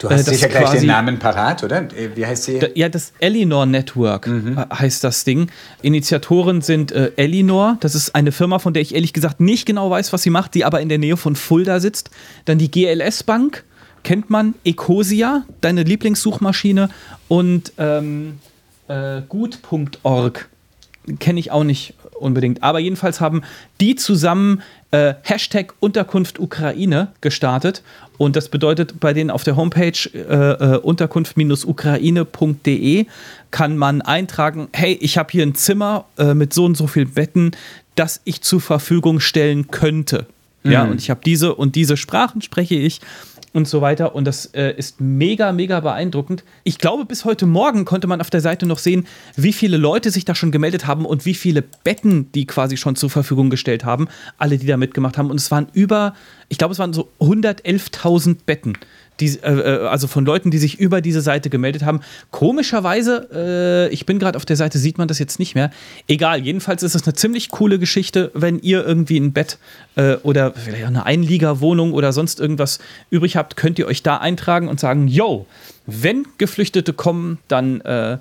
[0.00, 1.82] Du hast äh, sicher gleich den Namen parat, oder?
[1.82, 2.58] Äh, wie heißt sie?
[2.74, 4.58] Ja, das Elinor Network mhm.
[4.58, 5.50] Äh, heißt das Ding.
[5.82, 9.90] Initiatoren sind äh, Elinor, das ist eine Firma, von der ich ehrlich gesagt nicht genau
[9.90, 12.10] weiß, was sie macht, die aber in der Nähe von Fulda sitzt.
[12.46, 13.64] Dann die GLS Bank,
[14.02, 16.88] kennt man, Ecosia, deine Lieblingssuchmaschine
[17.28, 18.38] und ähm,
[18.88, 20.48] äh, gut.org
[21.18, 22.62] kenne ich auch nicht unbedingt.
[22.62, 23.42] Aber jedenfalls haben
[23.80, 27.82] die zusammen äh, Hashtag Unterkunft Ukraine gestartet.
[28.18, 33.06] Und das bedeutet, bei denen auf der Homepage äh, äh, unterkunft-ukraine.de
[33.50, 37.06] kann man eintragen, hey, ich habe hier ein Zimmer äh, mit so und so viel
[37.06, 37.52] Betten,
[37.94, 40.26] das ich zur Verfügung stellen könnte.
[40.62, 40.72] Mhm.
[40.72, 43.00] Ja, und ich habe diese und diese Sprachen spreche ich
[43.52, 44.14] und so weiter.
[44.14, 46.44] Und das äh, ist mega, mega beeindruckend.
[46.64, 50.10] Ich glaube, bis heute Morgen konnte man auf der Seite noch sehen, wie viele Leute
[50.10, 53.84] sich da schon gemeldet haben und wie viele Betten die quasi schon zur Verfügung gestellt
[53.84, 54.08] haben.
[54.38, 55.30] Alle, die da mitgemacht haben.
[55.30, 56.14] Und es waren über,
[56.48, 58.74] ich glaube, es waren so 111.000 Betten
[59.20, 62.00] die, äh, äh, also von Leuten, die sich über diese Seite gemeldet haben.
[62.30, 65.70] Komischerweise, äh, ich bin gerade auf der Seite, sieht man das jetzt nicht mehr.
[66.08, 69.58] Egal, jedenfalls ist es eine ziemlich coole Geschichte, wenn ihr irgendwie ein Bett
[69.96, 72.78] äh, oder vielleicht eine Einliegerwohnung oder sonst irgendwas
[73.10, 75.46] übrig habt, könnt ihr euch da eintragen und sagen, yo,
[75.86, 78.18] wenn Geflüchtete kommen, dann äh,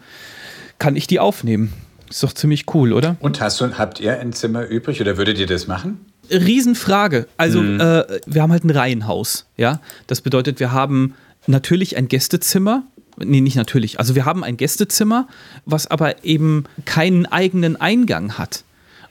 [0.78, 1.74] kann ich die aufnehmen.
[2.10, 3.18] Ist doch ziemlich cool, oder?
[3.20, 6.00] Und hast du, habt ihr ein Zimmer übrig oder würdet ihr das machen?
[6.32, 7.28] Riesenfrage.
[7.38, 7.80] Also, mhm.
[7.80, 9.82] äh, wir haben halt ein Reihenhaus, ja.
[10.08, 11.16] Das bedeutet, wir haben
[11.48, 12.84] natürlich ein Gästezimmer.
[13.18, 14.00] Nee, nicht natürlich.
[14.00, 15.28] Also, wir haben ein Gästezimmer,
[15.66, 18.64] was aber eben keinen eigenen Eingang hat.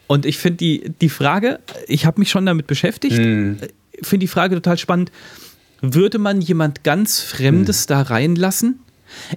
[0.07, 3.59] Und ich finde die, die Frage, ich habe mich schon damit beschäftigt, mhm.
[4.03, 5.13] finde die Frage total spannend.
[5.81, 7.89] Würde man jemand ganz Fremdes mhm.
[7.89, 8.81] da reinlassen?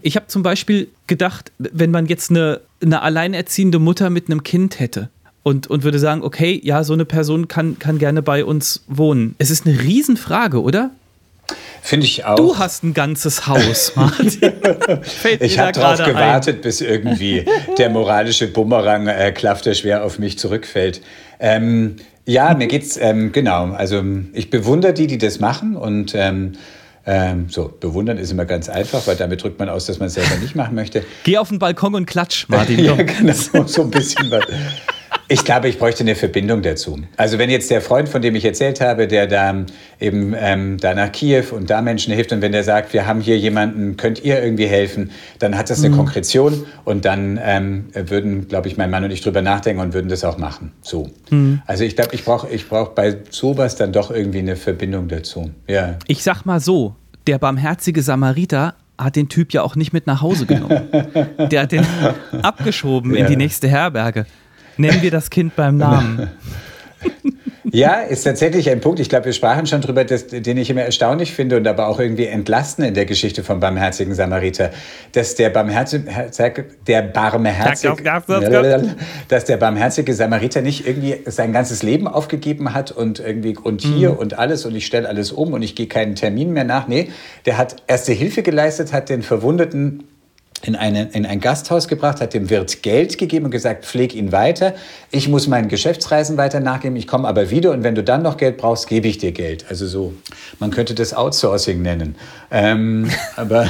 [0.02, 4.80] Ich habe zum Beispiel gedacht, wenn man jetzt eine, eine alleinerziehende Mutter mit einem Kind
[4.80, 5.10] hätte,
[5.44, 9.36] und, und würde sagen, okay, ja, so eine Person kann, kann gerne bei uns wohnen.
[9.38, 10.92] Es ist eine Riesenfrage, oder?
[11.82, 12.36] Finde ich auch.
[12.36, 14.54] Du hast ein ganzes Haus, Martin.
[15.40, 16.62] ich habe darauf gewartet, ein.
[16.62, 17.46] bis irgendwie
[17.78, 21.02] der moralische Bumerang äh, klafter schwer auf mich zurückfällt.
[21.40, 23.72] Ähm, ja, mir geht's ähm, genau.
[23.72, 26.54] Also ich bewundere die, die das machen und ähm,
[27.04, 30.14] ähm, so, bewundern ist immer ganz einfach, weil damit drückt man aus, dass man es
[30.14, 31.04] selber nicht machen möchte.
[31.24, 32.80] Geh auf den Balkon und klatsch, Martin.
[32.86, 33.34] ja, genau,
[33.66, 34.44] so ein bisschen was.
[35.32, 37.00] Ich glaube, ich bräuchte eine Verbindung dazu.
[37.16, 39.64] Also wenn jetzt der Freund, von dem ich erzählt habe, der da
[39.98, 43.22] eben ähm, da nach Kiew und da Menschen hilft und wenn der sagt, wir haben
[43.22, 46.00] hier jemanden, könnt ihr irgendwie helfen, dann hat das eine mhm.
[46.00, 50.10] Konkretion und dann ähm, würden, glaube ich, mein Mann und ich drüber nachdenken und würden
[50.10, 50.74] das auch machen.
[50.82, 51.10] So.
[51.30, 51.62] Mhm.
[51.66, 55.52] Also ich glaube, ich brauche ich brauch bei sowas dann doch irgendwie eine Verbindung dazu.
[55.66, 55.96] Ja.
[56.08, 56.96] Ich sag mal so,
[57.28, 60.90] der barmherzige Samariter hat den Typ ja auch nicht mit nach Hause genommen.
[61.50, 61.86] Der hat den
[62.42, 63.22] abgeschoben ja.
[63.22, 64.26] in die nächste Herberge.
[64.82, 66.30] Nennen wir das Kind beim Namen.
[67.74, 69.00] Ja, ist tatsächlich ein Punkt.
[69.00, 72.00] Ich glaube, wir sprachen schon drüber, dass, den ich immer erstaunlich finde und aber auch
[72.00, 74.72] irgendwie entlastend in der Geschichte vom barmherzigen Samariter,
[75.14, 76.12] dass der barmherzige,
[76.86, 77.96] der barmherzige,
[79.30, 84.12] dass der barmherzige Samariter nicht irgendwie sein ganzes Leben aufgegeben hat und irgendwie und hier
[84.12, 84.18] mhm.
[84.18, 86.88] und alles und ich stelle alles um und ich gehe keinen Termin mehr nach.
[86.88, 87.10] Nee,
[87.46, 90.04] der hat erste Hilfe geleistet, hat den Verwundeten
[90.64, 94.32] in, eine, in ein Gasthaus gebracht, hat dem Wirt Geld gegeben und gesagt, pfleg ihn
[94.32, 94.76] weiter.
[95.12, 98.38] Ich muss meinen Geschäftsreisen weiter nachgeben, ich komme aber wieder und wenn du dann noch
[98.38, 99.66] Geld brauchst, gebe ich dir Geld.
[99.70, 100.14] Also so,
[100.60, 102.16] man könnte das Outsourcing nennen.
[102.52, 103.70] Ähm, aber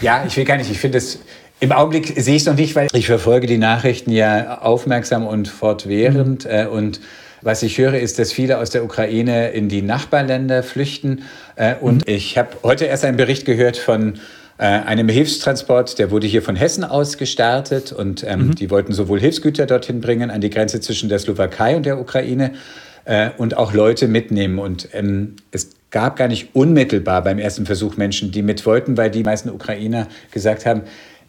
[0.00, 1.18] ja, ich will gar nicht, ich finde es,
[1.60, 5.48] im Augenblick sehe ich es noch nicht, weil ich verfolge die Nachrichten ja aufmerksam und
[5.48, 6.50] fortwährend mhm.
[6.50, 7.00] äh, und
[7.40, 11.22] was ich höre, ist, dass viele aus der Ukraine in die Nachbarländer flüchten.
[11.56, 12.14] Äh, und mhm.
[12.14, 14.18] ich habe heute erst einen Bericht gehört von
[14.58, 18.54] äh, einem Hilfstransport, der wurde hier von Hessen aus gestartet und ähm, mhm.
[18.56, 22.52] die wollten sowohl Hilfsgüter dorthin bringen an die Grenze zwischen der Slowakei und der Ukraine
[23.04, 24.58] äh, und auch Leute mitnehmen.
[24.58, 29.10] Und ähm, es gab gar nicht unmittelbar beim ersten Versuch Menschen, die mit wollten, weil
[29.10, 30.82] die meisten Ukrainer gesagt haben,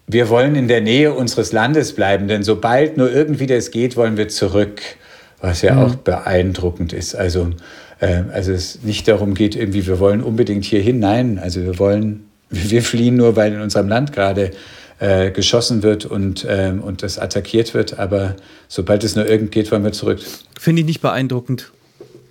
[0.08, 4.18] wir wollen in der Nähe unseres Landes bleiben, denn sobald nur irgendwie das geht, wollen
[4.18, 4.82] wir zurück,
[5.40, 5.80] was ja mhm.
[5.84, 7.14] auch beeindruckend ist.
[7.16, 7.52] Also,
[8.00, 11.00] äh, also es nicht darum geht, irgendwie, wir wollen unbedingt hier hin.
[11.00, 14.52] Nein, also wir wollen, wir fliehen nur, weil in unserem Land gerade
[15.00, 18.00] äh, geschossen wird und, äh, und das attackiert wird.
[18.00, 18.36] Aber
[18.68, 20.20] sobald es nur irgend geht, wollen wir zurück.
[20.60, 21.72] Finde ich nicht beeindruckend.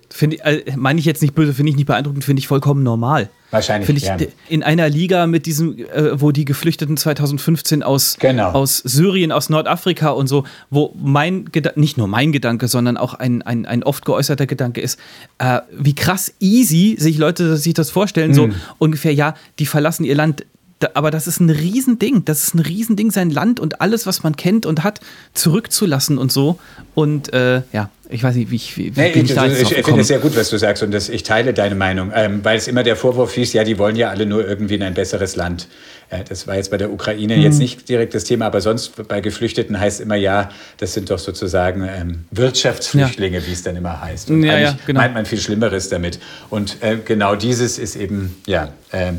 [0.09, 3.29] Finde äh, meine ich jetzt nicht böse, finde ich nicht beeindruckend, finde ich vollkommen normal.
[3.51, 3.87] Wahrscheinlich.
[3.87, 4.17] Finde ich ja.
[4.47, 8.51] in einer Liga mit diesem, äh, wo die Geflüchteten 2015 aus, genau.
[8.51, 13.15] aus Syrien, aus Nordafrika und so, wo mein Gedanke, nicht nur mein Gedanke, sondern auch
[13.15, 14.99] ein, ein, ein oft geäußerter Gedanke ist,
[15.39, 18.35] äh, wie krass easy sich Leute sich das vorstellen, mhm.
[18.35, 20.45] so ungefähr, ja, die verlassen ihr Land
[20.79, 22.25] da, aber das ist ein Riesending.
[22.25, 25.01] Das ist ein Riesending, sein Land und alles, was man kennt und hat,
[25.33, 26.57] zurückzulassen und so.
[26.95, 30.07] Und äh, ja, ich weiß nicht, wie ich, wie, nee, ich, ich, ich finde es
[30.07, 32.81] sehr gut, was du sagst und das, ich teile deine Meinung, ähm, weil es immer
[32.81, 35.67] der Vorwurf hieß, ja, die wollen ja alle nur irgendwie in ein besseres Land.
[36.09, 37.43] Äh, das war jetzt bei der Ukraine mhm.
[37.43, 41.19] jetzt nicht direkt das Thema, aber sonst bei Geflüchteten heißt immer, ja, das sind doch
[41.19, 43.45] sozusagen ähm, Wirtschaftsflüchtlinge, ja.
[43.45, 44.31] wie es dann immer heißt.
[44.31, 45.01] Und ja, ja, genau.
[45.01, 46.19] meint man viel Schlimmeres damit.
[46.49, 49.17] Und äh, genau dieses ist eben, ja, ähm,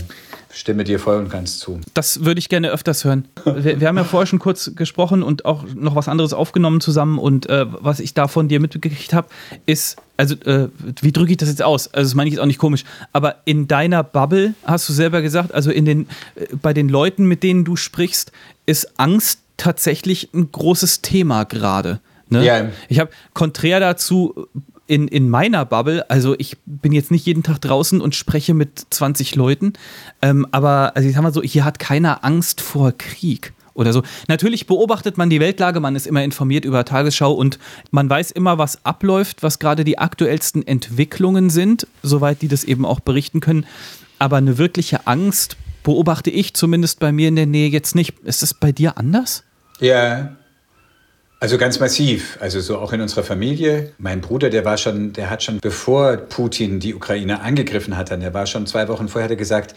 [0.52, 1.80] stimme dir voll und ganz zu.
[1.94, 3.28] Das würde ich gerne öfters hören.
[3.44, 7.18] Wir, wir, haben ja vorher schon kurz gesprochen und auch noch was anderes aufgenommen zusammen.
[7.18, 9.28] Und äh, was ich da von dir mitgekriegt habe,
[9.66, 10.68] ist, also, äh,
[11.00, 11.92] wie drücke ich das jetzt aus?
[11.94, 12.84] Also, das meine ich jetzt auch nicht komisch.
[13.12, 17.26] Aber in deiner Bubble hast du selber gesagt, also in den, äh, bei den Leuten,
[17.26, 18.32] mit denen du sprichst,
[18.66, 22.00] ist Angst tatsächlich ein großes Thema gerade.
[22.28, 22.44] Ne?
[22.44, 22.68] Ja.
[22.88, 24.48] Ich habe konträr dazu
[24.90, 28.86] in, in meiner Bubble, also ich bin jetzt nicht jeden Tag draußen und spreche mit
[28.90, 29.74] 20 Leuten,
[30.20, 34.02] ähm, aber also ich sag mal so, hier hat keiner Angst vor Krieg oder so.
[34.26, 37.60] Natürlich beobachtet man die Weltlage, man ist immer informiert über Tagesschau und
[37.92, 42.84] man weiß immer, was abläuft, was gerade die aktuellsten Entwicklungen sind, soweit die das eben
[42.84, 43.66] auch berichten können.
[44.18, 48.18] Aber eine wirkliche Angst beobachte ich zumindest bei mir in der Nähe jetzt nicht.
[48.24, 49.44] Ist das bei dir anders?
[49.78, 50.36] Ja,
[51.42, 53.92] also ganz massiv, also so auch in unserer Familie.
[53.96, 58.20] Mein Bruder, der war schon, der hat schon bevor Putin die Ukraine angegriffen hat, dann
[58.20, 59.74] der war schon zwei Wochen vorher, hat er gesagt,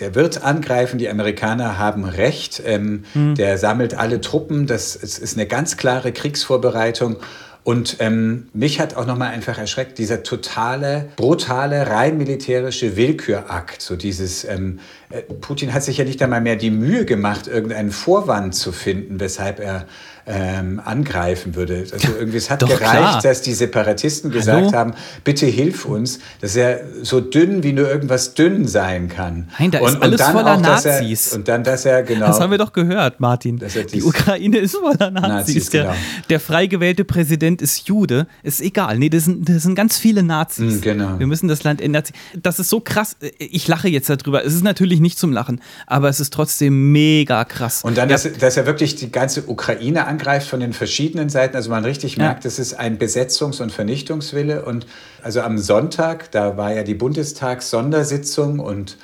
[0.00, 3.36] der wird angreifen, die Amerikaner haben recht, ähm, mhm.
[3.36, 7.18] der sammelt alle Truppen, das es ist eine ganz klare Kriegsvorbereitung.
[7.62, 13.80] Und ähm, mich hat auch nochmal einfach erschreckt, dieser totale, brutale, rein militärische Willkürakt.
[13.80, 17.90] So dieses, ähm, äh, Putin hat sich ja nicht einmal mehr die Mühe gemacht, irgendeinen
[17.90, 19.86] Vorwand zu finden, weshalb er
[20.26, 21.84] ähm, angreifen würde.
[21.92, 23.22] Also irgendwie, es hat Doch, gereicht, klar.
[23.22, 24.72] dass die Separatisten gesagt Hallo?
[24.72, 26.18] haben, bitte hilf uns.
[26.40, 29.48] Das ist ja so dünn, wie nur irgendwas dünn sein kann.
[29.58, 31.32] Nein, da ist und, alles und voller auch, Nazis.
[31.32, 32.26] Er, und dann, dass er, genau.
[32.26, 33.62] Das haben wir doch gehört, Martin.
[33.92, 35.28] Die Ukraine ist voller Nazis.
[35.28, 35.94] Nazis der, genau.
[36.30, 38.26] der frei gewählte Präsident ist Jude.
[38.42, 38.98] Ist egal.
[38.98, 40.76] Nee, das sind, das sind ganz viele Nazis.
[40.76, 41.18] Mm, genau.
[41.18, 42.04] Wir müssen das Land ändern.
[42.34, 43.16] Das ist so krass.
[43.38, 44.44] Ich lache jetzt darüber.
[44.44, 47.82] Es ist natürlich nicht zum Lachen, aber es ist trotzdem mega krass.
[47.84, 51.56] Und dann, dass, dass er wirklich die ganze Ukraine angreift von den verschiedenen Seiten.
[51.56, 52.24] Also man richtig ja.
[52.24, 54.64] merkt, es ist ein Besetzungs- und Vernichtungswille.
[54.64, 54.86] Und
[55.22, 58.96] also am Sonntag, da war ja die Bundestags-Sondersitzung und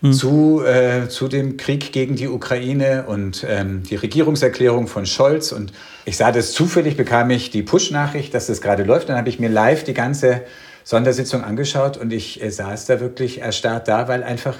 [0.00, 0.12] mhm.
[0.12, 5.52] zu, äh, zu dem Krieg gegen die Ukraine und ähm, die Regierungserklärung von Scholz.
[5.52, 5.72] Und
[6.06, 9.10] ich sah das zufällig, bekam ich die Push-Nachricht, dass das gerade läuft.
[9.10, 10.42] Dann habe ich mir live die ganze
[10.84, 14.56] Sondersitzung angeschaut und ich äh, saß da wirklich erstarrt da, weil einfach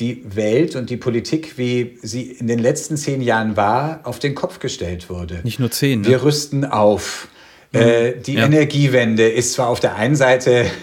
[0.00, 4.34] die Welt und die Politik, wie sie in den letzten zehn Jahren war, auf den
[4.34, 5.40] Kopf gestellt wurde.
[5.44, 6.00] Nicht nur zehn.
[6.00, 6.08] Ne?
[6.08, 7.28] Wir rüsten auf.
[7.72, 7.80] Mhm.
[7.80, 8.46] Äh, die ja.
[8.46, 10.66] Energiewende ist zwar auf der einen Seite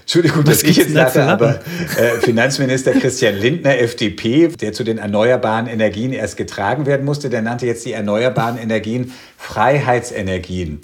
[0.00, 1.60] Entschuldigung, Was dass ich jetzt lache, aber
[1.98, 7.42] äh, Finanzminister Christian Lindner, FDP, der zu den erneuerbaren Energien erst getragen werden musste, der
[7.42, 10.80] nannte jetzt die erneuerbaren Energien Freiheitsenergien.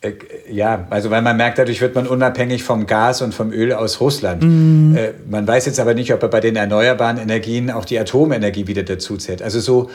[0.00, 0.12] Äh,
[0.50, 4.00] ja, also weil man merkt, dadurch wird man unabhängig vom Gas und vom Öl aus
[4.00, 4.42] Russland.
[4.42, 4.96] Mm.
[5.28, 8.82] Man weiß jetzt aber nicht, ob er bei den erneuerbaren Energien auch die Atomenergie wieder
[8.82, 9.42] dazu zählt.
[9.42, 9.90] Also so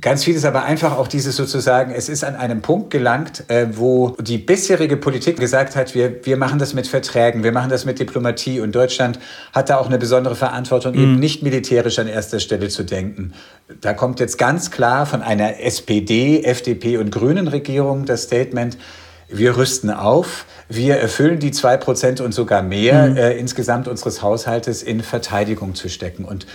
[0.00, 4.16] ganz vieles, aber einfach auch dieses sozusagen, es ist an einem Punkt gelangt, äh, wo
[4.20, 7.98] die bisherige Politik gesagt hat, wir, wir machen das mit Verträgen, wir machen das mit
[7.98, 9.18] Diplomatie und Deutschland
[9.52, 10.98] hat da auch eine besondere Verantwortung, mm.
[10.98, 13.32] eben nicht militärisch an erster Stelle zu denken.
[13.80, 18.76] Da kommt jetzt ganz klar von einer SPD, FDP und Grünen Regierung das Statement,
[19.28, 23.16] wir rüsten auf, wir erfüllen die 2% und sogar mehr mhm.
[23.16, 26.24] äh, insgesamt unseres Haushaltes in Verteidigung zu stecken.
[26.24, 26.46] Und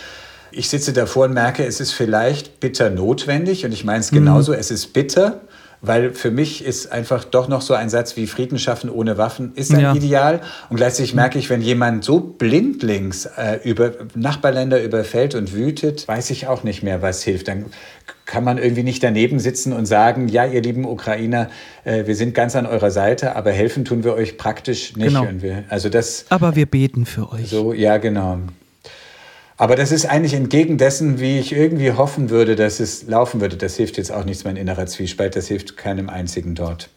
[0.51, 4.53] ich sitze davor und merke, es ist vielleicht bitter notwendig und ich meine es genauso,
[4.53, 4.60] mhm.
[4.60, 5.41] es ist bitter,
[5.81, 9.53] weil für mich ist einfach doch noch so ein Satz wie Frieden schaffen ohne Waffen
[9.55, 9.95] ist ein ja.
[9.95, 10.41] Ideal.
[10.69, 16.29] Und gleichzeitig merke ich, wenn jemand so blindlings äh, über Nachbarländer überfällt und wütet, weiß
[16.31, 17.47] ich auch nicht mehr, was hilft.
[17.47, 17.65] Dann
[18.25, 21.49] kann man irgendwie nicht daneben sitzen und sagen, ja, ihr lieben Ukrainer,
[21.83, 25.07] äh, wir sind ganz an eurer Seite, aber helfen tun wir euch praktisch nicht.
[25.07, 25.27] Genau.
[25.39, 27.49] Wir, also das, aber wir beten für euch.
[27.49, 28.39] So, ja, genau.
[29.59, 33.57] Aber das ist eigentlich entgegen dessen, wie ich irgendwie hoffen würde, dass es laufen würde.
[33.57, 35.35] Das hilft jetzt auch nichts, mein innerer Zwiespalt.
[35.35, 36.89] Das hilft keinem einzigen dort.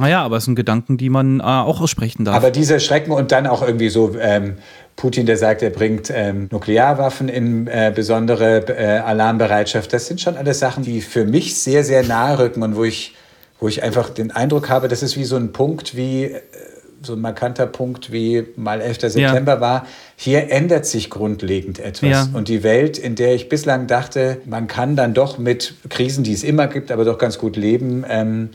[0.00, 2.34] Naja, aber es sind Gedanken, die man äh, auch aussprechen darf.
[2.34, 4.56] Aber dieser Schrecken und dann auch irgendwie so ähm,
[4.96, 9.92] Putin, der sagt, er bringt ähm, Nuklearwaffen in äh, besondere äh, Alarmbereitschaft.
[9.92, 13.14] Das sind schon alles Sachen, die für mich sehr, sehr nahe rücken und wo ich,
[13.60, 16.40] wo ich einfach den Eindruck habe, das ist wie so ein Punkt, wie äh,
[17.02, 19.00] so ein markanter Punkt wie mal 11.
[19.12, 19.60] September ja.
[19.60, 19.86] war,
[20.18, 22.10] hier ändert sich grundlegend etwas.
[22.10, 22.28] Ja.
[22.32, 26.32] Und die Welt, in der ich bislang dachte, man kann dann doch mit Krisen, die
[26.32, 28.50] es immer gibt, aber doch ganz gut leben, ähm,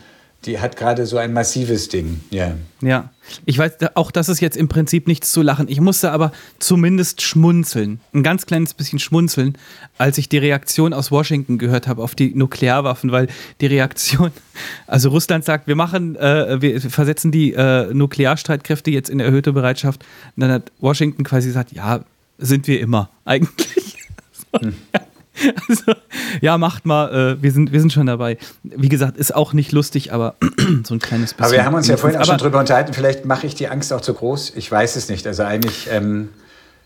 [0.46, 2.22] die hat gerade so ein massives Ding.
[2.32, 2.56] Ja.
[2.82, 3.12] Ja.
[3.46, 5.68] Ich weiß, auch das ist jetzt im Prinzip nichts zu lachen.
[5.70, 8.00] Ich musste aber zumindest schmunzeln.
[8.14, 9.58] Ein ganz kleines bisschen schmunzeln,
[10.00, 13.28] als ich die Reaktion aus Washington gehört habe auf die Nuklearwaffen, weil
[13.62, 14.32] die Reaktion,
[14.88, 20.04] also Russland sagt, wir machen, äh, wir versetzen die äh, Nuklearstreitkräfte jetzt in erhöhte Bereitschaft.
[20.36, 22.04] Und dann hat Washington quasi gesagt, ja,
[22.40, 23.98] sind wir immer eigentlich.
[24.60, 24.74] hm.
[25.70, 25.94] Also,
[26.42, 28.38] ja, macht mal, äh, wir, sind, wir sind schon dabei.
[28.64, 30.36] Wie gesagt, ist auch nicht lustig, aber
[30.84, 31.46] so ein kleines bisschen.
[31.46, 33.94] Aber wir haben uns ja vorhin auch schon drüber unterhalten, vielleicht mache ich die Angst
[33.94, 34.54] auch zu groß.
[34.56, 35.26] Ich weiß es nicht.
[35.28, 35.88] Also eigentlich.
[35.92, 36.30] Ähm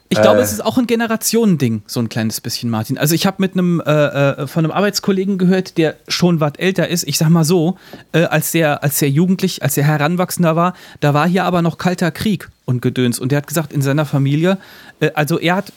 [0.10, 2.98] ich glaube, äh, es ist auch ein Generationending, so ein kleines bisschen, Martin.
[2.98, 6.88] Also ich habe mit einem äh, äh, von einem Arbeitskollegen gehört, der schon was älter
[6.88, 7.08] ist.
[7.08, 7.78] Ich sag mal so,
[8.12, 11.78] äh, als der als der jugendlich, als der heranwachsender war, da war hier aber noch
[11.78, 13.19] kalter Krieg und Gedöns.
[13.19, 14.58] Und der hat gesagt, in seiner Familie,
[14.99, 15.71] äh, also er hat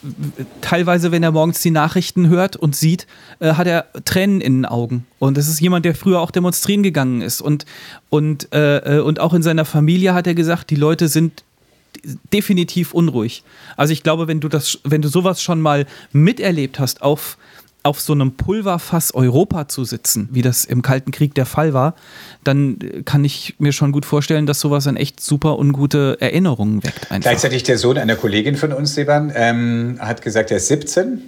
[0.61, 3.07] teilweise, wenn er morgens die Nachrichten hört und sieht,
[3.41, 5.07] äh, hat er Tränen in den Augen.
[5.19, 7.41] Und das ist jemand, der früher auch demonstrieren gegangen ist.
[7.41, 7.65] Und
[8.11, 11.45] und und auch in seiner Familie hat er gesagt, die Leute sind
[12.33, 13.43] definitiv unruhig.
[13.77, 17.39] Also ich glaube, wenn du das, wenn du sowas schon mal miterlebt hast, auf,
[17.83, 21.95] auf so einem Pulverfass Europa zu sitzen, wie das im Kalten Krieg der Fall war,
[22.45, 27.11] dann kann ich mir schon gut vorstellen, dass sowas dann echt super ungute Erinnerungen weckt.
[27.11, 27.31] Einfach.
[27.31, 31.23] Gleichzeitig der Sohn einer Kollegin von uns, Seban, ähm, hat gesagt, er ist 17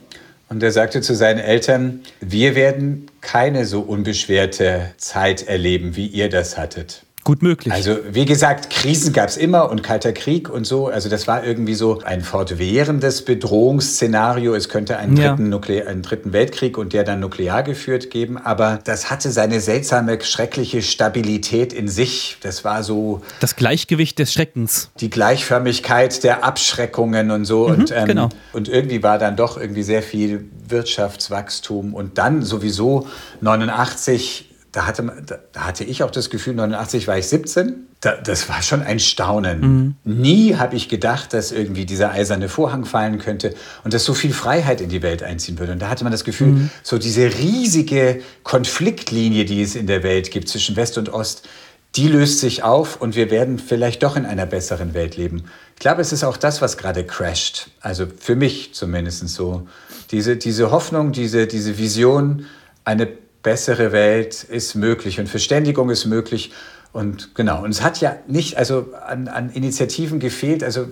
[0.49, 6.29] und er sagte zu seinen Eltern, wir werden keine so unbeschwerte Zeit erleben, wie ihr
[6.29, 7.05] das hattet.
[7.31, 7.73] Gut möglich.
[7.73, 10.89] Also wie gesagt, Krisen gab es immer und Kalter Krieg und so.
[10.89, 14.53] Also das war irgendwie so ein fortwährendes Bedrohungsszenario.
[14.53, 15.87] Es könnte einen dritten, ja.
[15.87, 18.37] einen dritten Weltkrieg und der dann nuklear geführt geben.
[18.37, 22.39] Aber das hatte seine seltsame, schreckliche Stabilität in sich.
[22.43, 23.23] Das war so...
[23.39, 24.91] Das Gleichgewicht des Schreckens.
[24.99, 27.69] Die Gleichförmigkeit der Abschreckungen und so.
[27.69, 28.29] Mhm, und, ähm, genau.
[28.53, 31.95] und irgendwie war dann doch irgendwie sehr viel Wirtschaftswachstum.
[31.95, 33.07] Und dann sowieso
[33.41, 35.11] 89 da hatte,
[35.53, 37.87] da hatte ich auch das Gefühl, 89 war ich 17.
[38.01, 39.61] Da, das war schon ein Staunen.
[39.61, 39.97] Mhm.
[40.05, 44.33] Nie habe ich gedacht, dass irgendwie dieser eiserne Vorhang fallen könnte und dass so viel
[44.33, 45.73] Freiheit in die Welt einziehen würde.
[45.73, 46.71] Und da hatte man das Gefühl, mhm.
[46.83, 51.49] so diese riesige Konfliktlinie, die es in der Welt gibt zwischen West und Ost,
[51.97, 55.45] die löst sich auf und wir werden vielleicht doch in einer besseren Welt leben.
[55.75, 57.71] Ich glaube, es ist auch das, was gerade crasht.
[57.81, 59.67] Also für mich zumindest so.
[60.13, 62.47] Diese, diese Hoffnung, diese, diese Vision,
[62.85, 63.09] eine
[63.43, 66.53] bessere Welt ist möglich und Verständigung ist möglich.
[66.93, 70.65] Und genau, und es hat ja nicht also an, an Initiativen gefehlt.
[70.65, 70.87] Also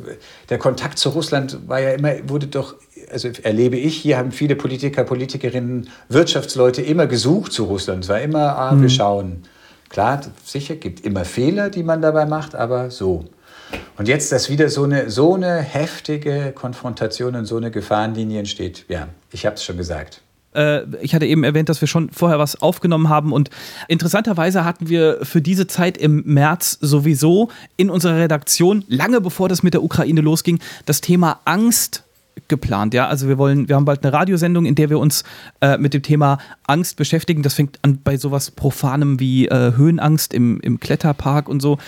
[0.48, 2.76] der Kontakt zu Russland war ja immer, wurde doch,
[3.10, 8.04] also erlebe ich, hier haben viele Politiker, Politikerinnen, Wirtschaftsleute immer gesucht zu Russland.
[8.04, 8.82] Es war immer, ah, mhm.
[8.82, 9.42] wir schauen.
[9.88, 13.24] Klar, sicher, gibt immer Fehler, die man dabei macht, aber so.
[13.96, 18.84] Und jetzt, dass wieder so eine, so eine heftige Konfrontation und so eine Gefahrenlinie entsteht,
[18.88, 20.22] ja, ich habe es schon gesagt.
[20.54, 23.50] Äh, ich hatte eben erwähnt, dass wir schon vorher was aufgenommen haben und
[23.88, 29.62] interessanterweise hatten wir für diese Zeit im März sowieso in unserer Redaktion, lange bevor das
[29.62, 32.04] mit der Ukraine losging, das Thema Angst
[32.46, 32.94] geplant.
[32.94, 35.24] Ja, also wir wollen, wir haben bald eine Radiosendung, in der wir uns
[35.60, 37.42] äh, mit dem Thema Angst beschäftigen.
[37.42, 41.78] Das fängt an bei sowas Profanem wie äh, Höhenangst im, im Kletterpark und so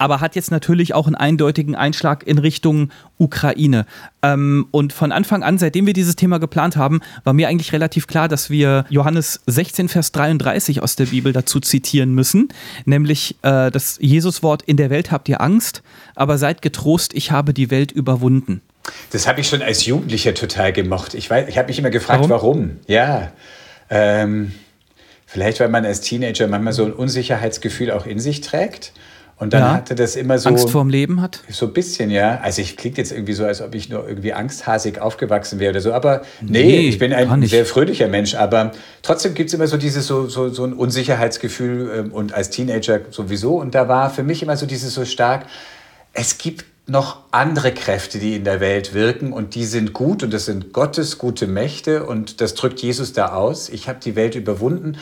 [0.00, 3.84] aber hat jetzt natürlich auch einen eindeutigen Einschlag in Richtung Ukraine.
[4.22, 8.06] Ähm, und von Anfang an, seitdem wir dieses Thema geplant haben, war mir eigentlich relativ
[8.06, 12.48] klar, dass wir Johannes 16, Vers 33 aus der Bibel dazu zitieren müssen,
[12.86, 15.82] nämlich äh, das Jesuswort, in der Welt habt ihr Angst,
[16.14, 18.62] aber seid getrost, ich habe die Welt überwunden.
[19.10, 21.12] Das habe ich schon als Jugendlicher total gemocht.
[21.12, 22.30] Ich, ich habe mich immer gefragt, warum.
[22.30, 22.70] warum?
[22.86, 23.32] Ja.
[23.90, 24.52] Ähm,
[25.26, 28.94] vielleicht, weil man als Teenager manchmal so ein Unsicherheitsgefühl auch in sich trägt
[29.40, 29.72] Und dann Ja.
[29.72, 30.50] hatte das immer so.
[30.50, 31.42] Angst vorm Leben hat?
[31.50, 32.38] So ein bisschen, ja.
[32.42, 35.80] Also ich klingt jetzt irgendwie so, als ob ich nur irgendwie angsthasig aufgewachsen wäre oder
[35.80, 35.92] so.
[35.94, 38.34] Aber nee, Nee, ich bin ein sehr fröhlicher Mensch.
[38.34, 38.72] Aber
[39.02, 43.00] trotzdem gibt es immer so dieses so, so, so ein Unsicherheitsgefühl ähm, und als Teenager
[43.10, 43.56] sowieso.
[43.58, 45.46] Und da war für mich immer so dieses so stark,
[46.12, 50.34] es gibt noch andere Kräfte, die in der Welt wirken und die sind gut und
[50.34, 53.68] das sind Gottes gute Mächte und das drückt Jesus da aus.
[53.68, 54.98] Ich habe die Welt überwunden.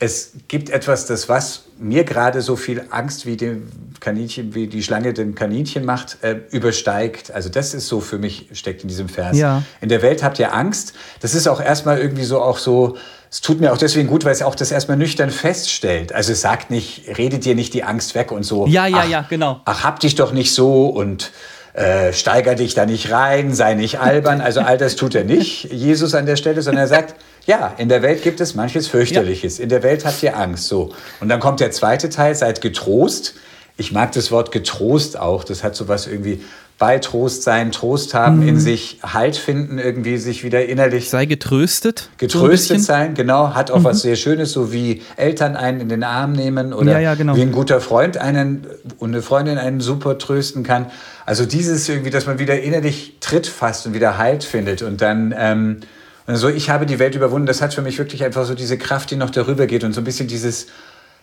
[0.00, 3.68] Es gibt etwas, das was mir gerade so viel Angst wie dem
[4.00, 7.30] Kaninchen, wie die Schlange dem Kaninchen macht, äh, übersteigt.
[7.30, 9.36] Also das ist so für mich steckt in diesem Vers.
[9.36, 9.62] Ja.
[9.80, 10.94] In der Welt habt ihr Angst.
[11.20, 12.96] Das ist auch erstmal irgendwie so auch so.
[13.30, 16.12] Es tut mir auch deswegen gut, weil es auch das erstmal nüchtern feststellt.
[16.12, 18.66] Also es sagt nicht, redet dir nicht die Angst weg und so.
[18.66, 19.60] Ja, ja, ach, ja, genau.
[19.66, 21.30] Ach, hab dich doch nicht so und
[21.74, 24.40] äh, steiger dich da nicht rein, sei nicht albern.
[24.40, 27.14] Also all das tut er nicht, Jesus an der Stelle, sondern er sagt,
[27.46, 29.58] ja, in der Welt gibt es manches fürchterliches.
[29.58, 30.66] In der Welt habt ihr Angst.
[30.68, 30.92] So.
[31.20, 33.34] Und dann kommt der zweite Teil, seid getrost.
[33.76, 35.42] Ich mag das Wort getrost auch.
[35.44, 36.42] Das hat so was irgendwie
[36.78, 38.48] bei Trost sein, Trost haben, Mhm.
[38.48, 42.08] in sich Halt finden, irgendwie sich wieder innerlich Sei getröstet.
[42.12, 42.78] so getröstet.
[42.78, 42.82] Mhm.
[42.82, 46.72] sein, genau, hat auch was sehr Schönes, so wie Eltern einen in den Arm nehmen
[46.72, 47.36] oder Ja, ja, genau.
[47.36, 48.66] wie ein guter Freund einen
[48.98, 50.86] und eine Freundin einen super trösten kann.
[51.26, 55.34] Also dieses irgendwie, dass man wieder innerlich Tritt fasst und wieder Halt findet und dann
[55.36, 55.80] ähm,
[56.26, 58.78] und so, ich habe die Welt überwunden, das hat für mich wirklich einfach so diese
[58.78, 60.66] Kraft, die noch darüber geht und so ein bisschen dieses,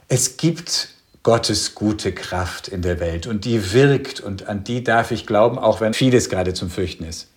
[0.07, 0.89] es gibt
[1.23, 5.57] Gottes gute Kraft in der Welt und die wirkt und an die darf ich glauben,
[5.59, 7.27] auch wenn vieles gerade zum Fürchten ist.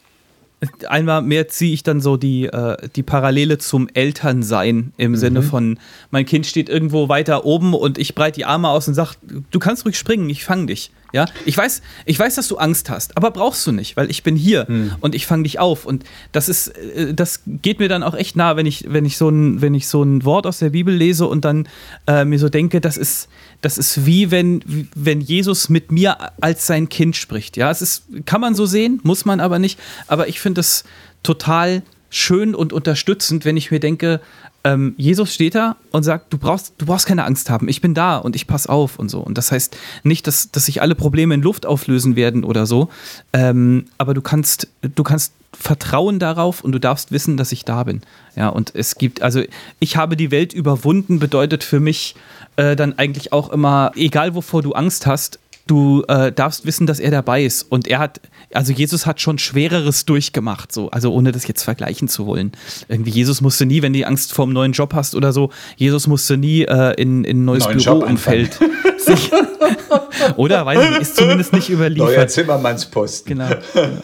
[0.89, 5.17] einmal mehr ziehe ich dann so die, äh, die Parallele zum Elternsein im Mhm.
[5.17, 5.79] Sinne von,
[6.11, 9.13] mein Kind steht irgendwo weiter oben und ich breite die Arme aus und sage,
[9.51, 10.93] du kannst ruhig springen, ich fange dich.
[11.13, 14.23] Ja, ich weiß, ich weiß, dass du Angst hast, aber brauchst du nicht, weil ich
[14.23, 14.93] bin hier Mhm.
[15.01, 15.85] und ich fange dich auf.
[15.87, 19.17] Und das ist, äh, das geht mir dann auch echt nah, wenn ich, wenn ich
[19.17, 21.69] so ein, wenn ich so ein Wort aus der Bibel lese und dann
[22.07, 23.29] äh, mir so denke, das ist,
[23.61, 24.63] das ist wie wenn,
[24.95, 27.57] wenn Jesus mit mir als sein Kind spricht.
[27.57, 29.79] Ja, es ist, kann man so sehen, muss man aber nicht.
[30.07, 30.85] Aber ich finde es
[31.23, 34.21] total schön und unterstützend, wenn ich mir denke,
[34.65, 37.95] ähm, Jesus steht da und sagt, du brauchst, du brauchst keine Angst haben, ich bin
[37.95, 39.21] da und ich pass auf und so.
[39.21, 42.89] Und das heißt nicht, dass, dass sich alle Probleme in Luft auflösen werden oder so,
[43.33, 47.85] ähm, aber du kannst, du kannst vertrauen darauf und du darfst wissen, dass ich da
[47.85, 48.03] bin.
[48.37, 49.43] Ja, und es gibt, also
[49.79, 52.15] ich habe die Welt überwunden, bedeutet für mich
[52.57, 57.01] äh, dann eigentlich auch immer, egal wovor du Angst hast, du äh, darfst wissen, dass
[57.01, 57.63] er dabei ist.
[57.63, 58.21] Und er hat,
[58.53, 62.53] also Jesus hat schon Schwereres durchgemacht, so, also ohne das jetzt vergleichen zu wollen.
[62.89, 66.07] Irgendwie, Jesus musste nie, wenn du Angst vor einem neuen Job hast oder so, Jesus
[66.07, 68.59] musste nie äh, in, in ein neues Neuen Job Büroumfeld
[68.99, 69.31] sich.
[70.37, 70.67] oder?
[70.67, 72.31] Weiß ich, nicht, ist zumindest nicht Neuer überliefert.
[72.31, 73.39] Zimmermannsposten.
[73.39, 73.51] Genau.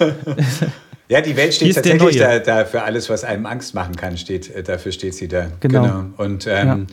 [1.09, 4.53] Ja, die Welt steht tatsächlich da, da für alles, was einem Angst machen kann, steht,
[4.53, 5.53] äh, dafür steht sie da.
[5.61, 6.07] Genau.
[6.17, 6.89] Und ähm,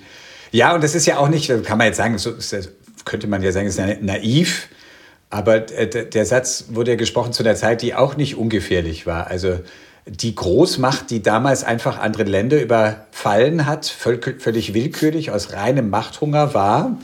[0.52, 0.76] ja.
[0.76, 2.32] und das ist ja auch nicht, kann man jetzt sagen, so
[3.06, 4.68] könnte man ja sagen, ist ja naiv,
[5.34, 9.28] aber äh, der Satz wurde ja gesprochen zu einer Zeit, die auch nicht ungefährlich war.
[9.28, 9.60] Also
[10.06, 16.54] die Großmacht, die damals einfach andere Länder überfallen hat, völ- völlig willkürlich aus reinem Machthunger
[16.54, 16.98] war,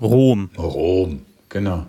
[0.00, 0.50] Rom.
[0.58, 1.86] Rom, genau.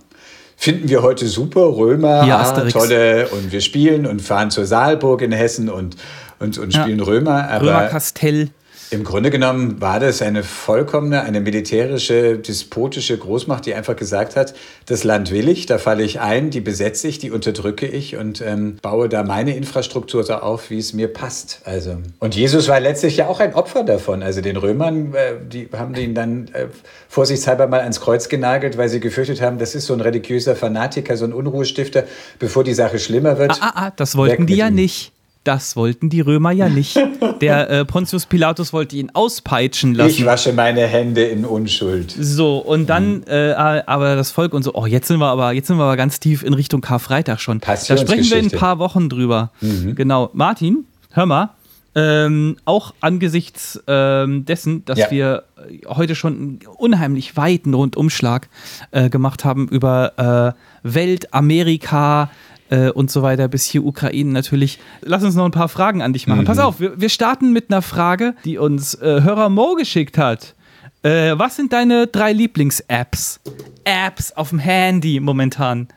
[0.55, 2.73] Finden wir heute super, Römer, Asterix.
[2.73, 5.97] tolle, und wir spielen und fahren zur Saalburg in Hessen und,
[6.39, 6.83] und, und Ja.
[6.83, 7.49] spielen Römer.
[7.49, 8.49] Aber Römerkastell.
[8.93, 14.53] Im Grunde genommen war das eine vollkommene, eine militärische, despotische Großmacht, die einfach gesagt hat,
[14.85, 18.41] das Land will ich, da falle ich ein, die besetze ich, die unterdrücke ich und
[18.41, 21.61] ähm, baue da meine Infrastruktur so auf, wie es mir passt.
[21.65, 24.21] Also und Jesus war letztlich ja auch ein Opfer davon.
[24.21, 26.67] Also den Römern, äh, die haben ihn dann äh,
[27.09, 31.17] vorsichtshalber mal ans Kreuz genagelt, weil sie gefürchtet haben, das ist so ein religiöser Fanatiker,
[31.17, 32.03] so ein Unruhestifter,
[32.37, 33.51] bevor die Sache schlimmer wird.
[33.53, 34.75] Ah, ah, ah, das wollten die ja ihm.
[34.75, 35.11] nicht.
[35.43, 36.97] Das wollten die Römer ja nicht.
[37.41, 40.09] Der äh, Pontius Pilatus wollte ihn auspeitschen lassen.
[40.11, 42.15] Ich wasche meine Hände in Unschuld.
[42.17, 43.51] So, und dann, äh,
[43.85, 46.19] aber das Volk und so, oh, jetzt sind wir aber, jetzt sind wir aber ganz
[46.21, 47.59] tief in Richtung Karfreitag schon.
[47.59, 49.51] Da sprechen wir in ein paar Wochen drüber.
[49.95, 50.29] Genau.
[50.33, 51.49] Martin, hör mal.
[51.95, 55.11] Ähm, auch angesichts ähm, dessen, dass Ja.
[55.11, 58.49] wir äh, heute schon einen unheimlich weiten Rundumschlag
[58.89, 62.31] äh, gemacht haben über äh, Welt, Amerika
[62.69, 64.79] äh, und so weiter, bis hier Ukraine natürlich.
[65.01, 66.45] Lass uns noch ein paar Fragen an dich machen.
[66.45, 70.55] Pass auf, wir, wir starten mit einer Frage, die uns äh, Hörer Mo geschickt hat.
[71.03, 73.39] Äh, was sind deine drei Lieblings-Apps?
[73.83, 75.87] Apps auf dem Handy momentan.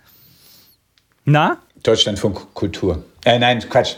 [1.24, 1.58] Na?
[1.82, 3.02] Deutschlandfunk Kultur.
[3.24, 3.94] Äh, nein, Quatsch.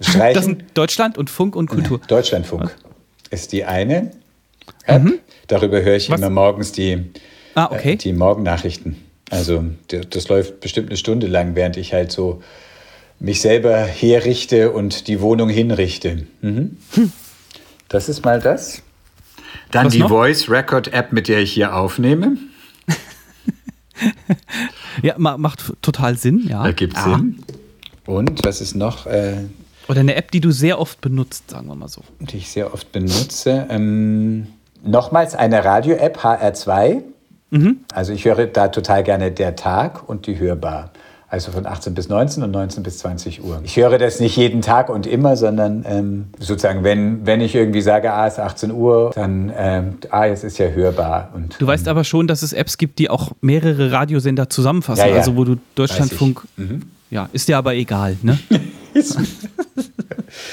[0.00, 0.32] Streichen.
[0.34, 2.00] Das sind Deutschland und Funk und Kultur.
[2.08, 2.74] Deutschlandfunk
[3.30, 4.10] ist die eine
[4.86, 5.02] App.
[5.46, 6.12] Darüber höre ich Mhm.
[6.14, 6.20] Was?
[6.20, 7.10] immer morgens die,
[7.54, 7.92] Ah, okay.
[7.92, 8.96] äh, die Morgennachrichten.
[9.30, 12.42] Also das läuft bestimmt eine Stunde lang, während ich halt so
[13.20, 16.26] mich selber herrichte und die Wohnung hinrichte.
[16.40, 16.76] Mhm.
[17.88, 18.82] Das ist mal das.
[19.70, 20.08] Dann Was die noch?
[20.08, 22.36] Voice Record App, mit der ich hier aufnehme.
[25.02, 26.64] ja, macht total Sinn, ja.
[26.64, 27.04] Ergibt ja.
[27.04, 27.42] Sinn.
[28.06, 29.06] Und was ist noch?
[29.06, 29.44] Äh,
[29.88, 32.02] Oder eine App, die du sehr oft benutzt, sagen wir mal so.
[32.18, 33.66] Die ich sehr oft benutze.
[33.70, 34.48] Ähm,
[34.82, 37.02] nochmals eine Radio-App, HR2.
[37.50, 37.80] Mhm.
[37.92, 40.90] Also ich höre da total gerne der Tag und die Hörbar.
[41.28, 43.60] Also von 18 bis 19 und 19 bis 20 Uhr.
[43.62, 47.82] Ich höre das nicht jeden Tag und immer, sondern ähm, sozusagen, wenn, wenn ich irgendwie
[47.82, 51.30] sage, ah, es ist 18 Uhr, dann, ähm, ah, jetzt ist ja hörbar.
[51.32, 55.02] Und, du weißt aber schon, dass es Apps gibt, die auch mehrere Radiosender zusammenfassen.
[55.02, 55.16] Ja, ja.
[55.18, 56.42] Also wo du Deutschlandfunk.
[56.56, 56.82] Mhm.
[57.10, 58.36] Ja, ist dir aber egal, ne?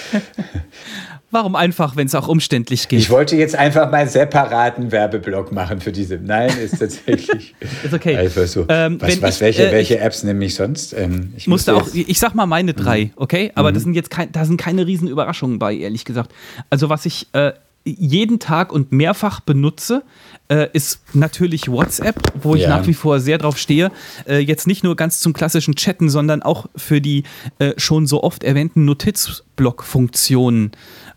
[1.29, 2.99] Warum einfach, wenn es auch umständlich geht?
[2.99, 6.15] Ich wollte jetzt einfach mal separaten Werbeblock machen für diese.
[6.15, 7.53] Nein, ist tatsächlich.
[7.83, 8.15] ist okay.
[8.15, 8.65] Einfach so.
[8.69, 10.93] Ähm, was, was, ich, welche, äh, welche Apps nehme ich sonst?
[10.93, 13.11] Ähm, ich musste auch, ich sag mal meine drei, mhm.
[13.17, 13.51] okay?
[13.55, 13.73] Aber mhm.
[13.73, 16.31] das sind jetzt kein, da sind keine riesen Überraschungen bei, ehrlich gesagt.
[16.69, 17.51] Also was ich äh,
[17.87, 20.03] jeden Tag und mehrfach benutze,
[20.49, 22.69] äh, ist natürlich WhatsApp, wo ich ja.
[22.69, 23.91] nach wie vor sehr drauf stehe.
[24.27, 27.23] Äh, jetzt nicht nur ganz zum klassischen Chatten, sondern auch für die
[27.59, 30.71] äh, schon so oft erwähnten Notizblock-Funktionen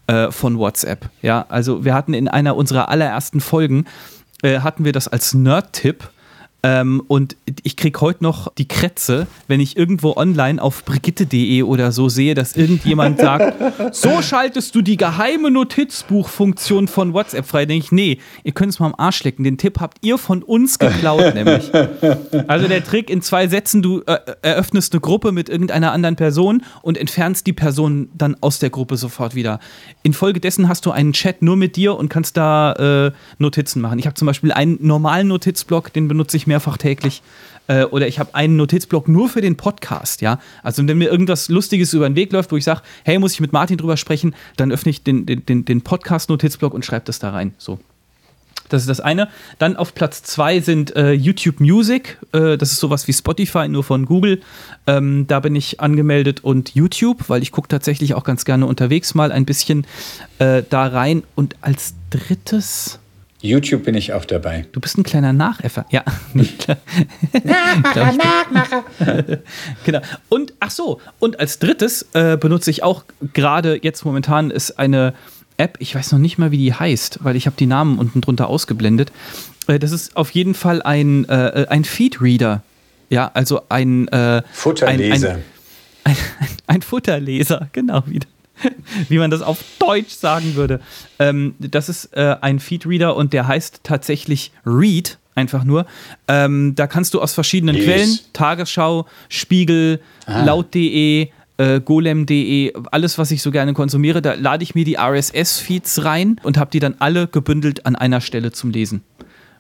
[0.07, 1.09] äh, von WhatsApp.
[1.23, 3.85] Ja, also wir hatten in einer unserer allerersten Folgen
[4.43, 6.09] äh, hatten wir das als Nerd-Tipp
[6.63, 11.91] ähm, und ich kriege heute noch die Krätze, wenn ich irgendwo online auf brigitte.de oder
[11.91, 17.65] so sehe, dass irgendjemand sagt, so schaltest du die geheime Notizbuchfunktion von WhatsApp frei.
[17.65, 19.45] Denke ich, nee, ihr könnt es mal am Arsch lecken.
[19.45, 21.71] Den Tipp habt ihr von uns geklaut, nämlich.
[22.47, 26.63] Also der Trick in zwei Sätzen, du äh, eröffnest eine Gruppe mit irgendeiner anderen Person
[26.83, 29.61] und entfernst die Person dann aus der Gruppe sofort wieder.
[30.03, 32.73] Infolgedessen hast du einen Chat nur mit dir und kannst da
[33.09, 33.99] äh, Notizen machen.
[33.99, 37.23] Ich habe zum Beispiel einen normalen Notizblock, den benutze ich mehrfach täglich.
[37.67, 40.41] Äh, oder ich habe einen Notizblock nur für den Podcast, ja.
[40.63, 43.41] Also wenn mir irgendwas Lustiges über den Weg läuft, wo ich sage, hey, muss ich
[43.41, 47.31] mit Martin drüber sprechen, dann öffne ich den, den, den Podcast-Notizblock und schreibe das da
[47.31, 47.55] rein.
[47.59, 47.79] So.
[48.73, 49.29] Das ist das eine.
[49.59, 52.19] Dann auf Platz zwei sind äh, YouTube Music.
[52.33, 54.41] Äh, das ist sowas wie Spotify, nur von Google.
[54.87, 59.15] Ähm, da bin ich angemeldet und YouTube, weil ich gucke tatsächlich auch ganz gerne unterwegs
[59.15, 59.87] mal ein bisschen
[60.39, 61.23] äh, da rein.
[61.35, 63.01] Und als drittes
[63.43, 64.67] YouTube bin ich auch dabei.
[64.73, 65.87] Du bist ein kleiner Nachäffer.
[65.91, 66.05] Ja.
[66.35, 68.85] Nachmacher, Nachmacher.
[69.85, 70.01] genau.
[70.29, 75.15] Und ach so, und als drittes äh, benutze ich auch gerade jetzt momentan ist eine
[75.61, 78.21] App, ich weiß noch nicht mal, wie die heißt, weil ich habe die Namen unten
[78.21, 79.13] drunter ausgeblendet.
[79.67, 82.63] Äh, das ist auf jeden Fall ein, äh, ein Feedreader.
[83.11, 85.31] Ja, also ein äh, Futterleser.
[85.31, 85.43] Ein,
[86.05, 88.27] ein, ein, ein Futterleser, genau wieder.
[89.09, 90.81] wie man das auf Deutsch sagen würde.
[91.19, 95.87] Ähm, das ist äh, ein Feedreader und der heißt tatsächlich Read, einfach nur.
[96.29, 97.85] Ähm, da kannst du aus verschiedenen yes.
[97.85, 100.45] Quellen, Tagesschau, Spiegel, ah.
[100.45, 101.29] laut.de,
[101.61, 106.41] äh, golem.de, alles, was ich so gerne konsumiere, da lade ich mir die RSS-Feeds rein
[106.43, 109.03] und habe die dann alle gebündelt an einer Stelle zum Lesen.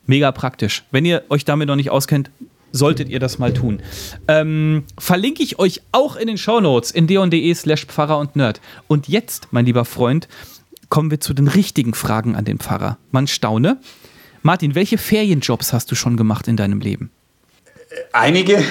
[0.07, 0.85] Mega praktisch.
[0.91, 2.31] Wenn ihr euch damit noch nicht auskennt,
[2.73, 3.83] solltet ihr das mal tun.
[4.29, 8.63] Ähm, verlinke ich euch auch in den Shownotes in deon.de slash Pfarrer und Nerd.
[8.89, 10.27] Und jetzt, mein lieber Freund,
[10.89, 12.97] kommen wir zu den richtigen Fragen an den Pfarrer.
[13.11, 13.79] Man staune.
[14.43, 17.11] Martin, welche Ferienjobs hast du schon gemacht in deinem Leben?
[18.13, 18.63] Einige,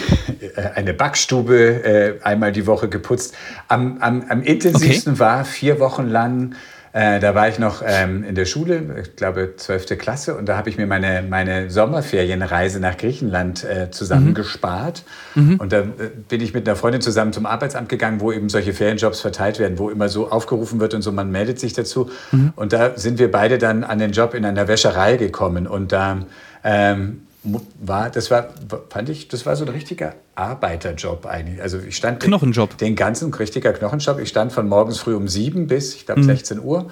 [0.75, 3.35] eine Backstube äh, einmal die Woche geputzt.
[3.67, 5.19] Am, am, am intensivsten okay.
[5.19, 6.55] war vier Wochen lang
[6.91, 9.97] äh, da war ich noch ähm, in der Schule, ich glaube 12.
[9.97, 15.03] Klasse, und da habe ich mir meine, meine Sommerferienreise nach Griechenland äh, zusammengespart.
[15.35, 15.43] Mhm.
[15.43, 15.55] mhm.
[15.57, 15.85] Und da äh,
[16.27, 19.77] bin ich mit einer Freundin zusammen zum Arbeitsamt gegangen, wo eben solche Ferienjobs verteilt werden,
[19.77, 22.09] wo immer so aufgerufen wird und so, man meldet sich dazu.
[22.31, 22.53] Mhm.
[22.55, 25.67] Und da sind wir beide dann an den Job in einer Wäscherei gekommen.
[25.67, 26.25] Und da
[26.63, 28.49] ähm, war, das war,
[28.89, 31.61] fand ich, das war so ein richtiger Arbeiterjob eigentlich.
[31.61, 32.77] Also ich stand Knochenjob.
[32.77, 34.19] Den, den ganzen richtiger Knochenjob.
[34.19, 36.25] Ich stand von morgens früh um sieben bis, ich glaube, mhm.
[36.25, 36.87] 16 Uhr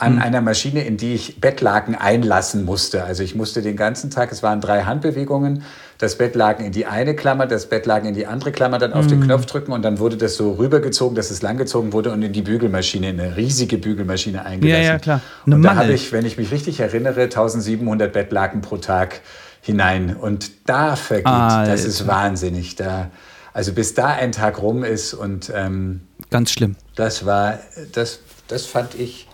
[0.00, 0.22] an mhm.
[0.22, 3.04] einer Maschine, in die ich Bettlaken einlassen musste.
[3.04, 5.62] Also ich musste den ganzen Tag, es waren drei Handbewegungen,
[5.98, 9.10] das Bettlaken in die eine Klammer, das Bettlaken in die andere Klammer, dann auf mhm.
[9.10, 12.32] den Knopf drücken und dann wurde das so rübergezogen, dass es langgezogen wurde und in
[12.32, 14.82] die Bügelmaschine, eine riesige Bügelmaschine eingelassen.
[14.82, 15.20] Ja, ja, klar.
[15.44, 19.20] Eine und da habe ich, wenn ich mich richtig erinnere, 1700 Bettlaken pro Tag
[19.60, 20.16] hinein.
[20.16, 21.70] Und da vergeht, Alter.
[21.70, 22.76] das ist wahnsinnig.
[22.76, 23.10] Da,
[23.52, 26.76] also bis da ein Tag rum ist und ähm, ganz schlimm.
[26.96, 27.58] Das war,
[27.92, 29.28] das, das fand ich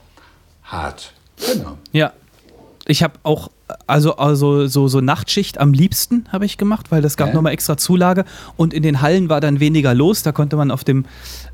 [0.65, 1.13] hart.
[1.53, 1.79] Genau.
[1.93, 2.13] Ja.
[2.89, 3.51] Ich habe auch,
[3.89, 7.35] also, also so, so Nachtschicht am liebsten habe ich gemacht, weil das gab ja.
[7.35, 8.25] nochmal extra Zulage
[8.57, 10.23] und in den Hallen war dann weniger los.
[10.23, 11.05] Da konnte man auf dem,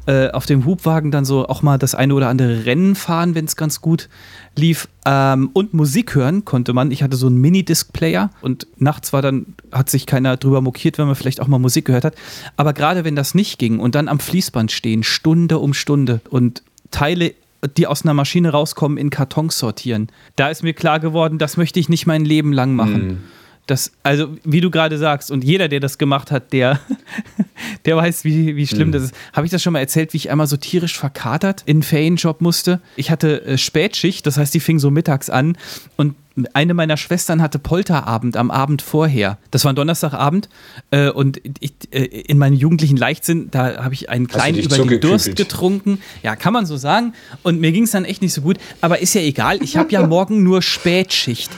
[0.07, 3.47] äh, auf dem Hubwagen dann so auch mal das eine oder andere Rennen fahren, wenn
[3.47, 4.11] es ganz gut
[4.57, 4.88] lief.
[5.05, 6.90] Ähm, und Musik hören konnte man.
[6.90, 11.07] Ich hatte so einen Minidisc-Player und nachts war dann, hat sich keiner drüber mokiert, wenn
[11.07, 12.14] man vielleicht auch mal Musik gehört hat.
[12.57, 16.62] Aber gerade wenn das nicht ging und dann am Fließband stehen, Stunde um Stunde und
[16.90, 17.34] Teile
[17.76, 20.09] die aus einer Maschine rauskommen, in Kartons sortieren.
[20.36, 23.07] Da ist mir klar geworden, das möchte ich nicht mein Leben lang machen.
[23.07, 23.18] Mhm.
[23.66, 26.80] Das, also, wie du gerade sagst, und jeder, der das gemacht hat, der,
[27.84, 28.92] der weiß, wie, wie schlimm Mhm.
[28.92, 29.14] das ist.
[29.32, 32.40] Habe ich das schon mal erzählt, wie ich einmal so tierisch verkatert in einen Ferienjob
[32.40, 32.80] musste?
[32.96, 35.56] Ich hatte äh, Spätschicht, das heißt, die fing so mittags an
[35.96, 36.16] und
[36.54, 39.36] eine meiner Schwestern hatte Polterabend am Abend vorher.
[39.50, 40.48] Das war ein Donnerstagabend
[40.90, 45.00] äh, und ich, äh, in meinem jugendlichen Leichtsinn, da habe ich einen kleinen über den?
[45.00, 46.00] Durst getrunken.
[46.22, 47.12] Ja, kann man so sagen.
[47.42, 48.56] Und mir ging es dann echt nicht so gut.
[48.80, 51.50] Aber ist ja egal, ich habe ja morgen nur Spätschicht.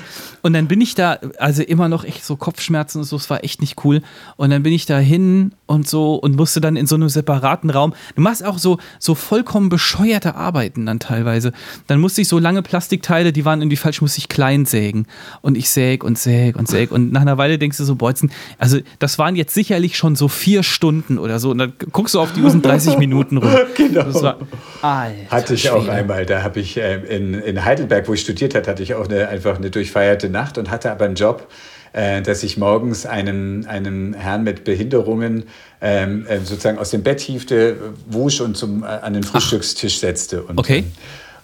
[0.45, 3.43] Und dann bin ich da, also immer noch echt so Kopfschmerzen und so, es war
[3.45, 4.03] echt nicht cool.
[4.37, 7.71] Und dann bin ich da hin und so und musste dann in so einem separaten
[7.71, 7.95] Raum.
[8.15, 11.53] Du machst auch so, so vollkommen bescheuerte Arbeiten dann teilweise.
[11.87, 15.07] Dann musste ich so lange Plastikteile, die waren irgendwie falsch, musste ich klein sägen.
[15.41, 16.93] Und ich säg und säg und säg.
[16.93, 20.29] Und nach einer Weile denkst du so, Bolzen, also das waren jetzt sicherlich schon so
[20.29, 21.53] vier Stunden oder so.
[21.53, 23.51] Und dann guckst du auf die Uhr, sind 30 Minuten rum.
[23.77, 24.03] Genau.
[24.05, 24.39] Das war,
[24.83, 25.93] Alter, Hatte ich auch Schwede.
[25.93, 26.27] einmal.
[26.27, 29.29] Da habe ich ähm, in, in Heidelberg, wo ich studiert hatte, hatte ich auch eine,
[29.29, 31.47] einfach eine durchfeierte Nacht und hatte aber einen Job,
[31.95, 35.45] äh, dass ich morgens einem, einem Herrn mit Behinderungen
[35.81, 37.77] ähm, äh, sozusagen aus dem Bett hiefte,
[38.07, 40.43] wusch und zum, äh, an den Frühstückstisch setzte.
[40.43, 40.79] Und, Okay.
[40.79, 40.93] ähm,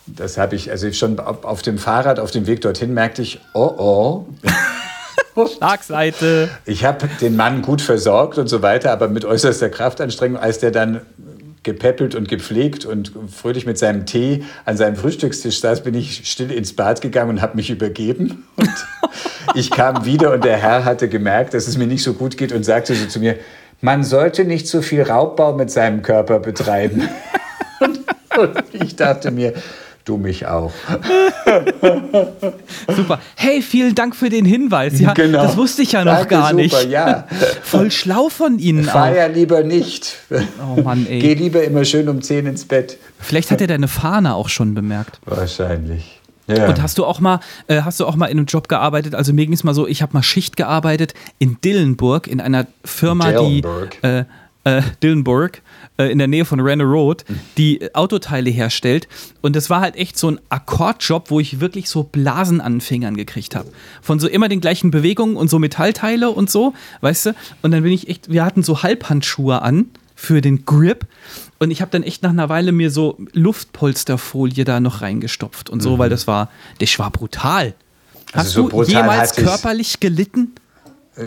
[0.06, 3.40] das habe ich, also schon auf, auf dem Fahrrad, auf dem Weg dorthin merkte ich,
[3.54, 4.26] oh
[5.36, 6.48] oh, Schlagseite.
[6.66, 10.70] ich habe den Mann gut versorgt und so weiter, aber mit äußerster Kraftanstrengung, als der
[10.72, 11.02] dann
[11.62, 16.50] gepäppelt und gepflegt und fröhlich mit seinem Tee an seinem Frühstückstisch saß, bin ich still
[16.50, 18.46] ins Bad gegangen und habe mich übergeben.
[18.56, 18.70] Und
[19.54, 22.52] ich kam wieder und der Herr hatte gemerkt, dass es mir nicht so gut geht
[22.52, 23.36] und sagte so zu mir,
[23.82, 27.08] man sollte nicht so viel Raubbau mit seinem Körper betreiben.
[27.80, 28.00] Und,
[28.38, 29.54] und ich dachte mir,
[30.10, 30.72] du mich auch.
[32.96, 33.20] Super.
[33.36, 34.98] Hey, vielen Dank für den Hinweis.
[35.00, 35.42] Ja, Genau.
[35.42, 36.74] das wusste ich ja noch Danke, gar nicht.
[36.74, 37.26] super, ja.
[37.62, 38.92] Voll schlau von Ihnen auch.
[38.92, 40.16] Feier lieber nicht.
[40.76, 41.18] Oh Mann, ey.
[41.20, 42.98] Geh lieber immer schön um 10 ins Bett.
[43.18, 45.20] Vielleicht hat er deine Fahne auch schon bemerkt.
[45.24, 46.18] Wahrscheinlich.
[46.48, 46.66] Ja.
[46.68, 47.38] Und hast du auch mal,
[47.68, 49.14] äh, hast du auch mal in einem Job gearbeitet?
[49.14, 52.66] Also mir ging es mal so, ich habe mal Schicht gearbeitet in Dillenburg, in einer
[52.84, 53.96] Firma, Dillenburg.
[54.02, 54.24] die äh,
[54.64, 55.62] äh, Dillenburg
[56.00, 57.24] äh, in der Nähe von Renner Road,
[57.56, 59.08] die äh, Autoteile herstellt.
[59.40, 62.80] Und das war halt echt so ein Akkordjob, wo ich wirklich so Blasen an den
[62.80, 63.70] Fingern gekriegt habe.
[64.00, 67.34] Von so immer den gleichen Bewegungen und so Metallteile und so, weißt du?
[67.62, 71.06] Und dann bin ich echt, wir hatten so Halbhandschuhe an für den Grip.
[71.58, 75.82] Und ich habe dann echt nach einer Weile mir so Luftpolsterfolie da noch reingestopft und
[75.82, 77.74] so, weil das war, das war brutal.
[78.32, 78.62] Hast Mhm.
[78.64, 80.54] Also so du jemals körperlich gelitten?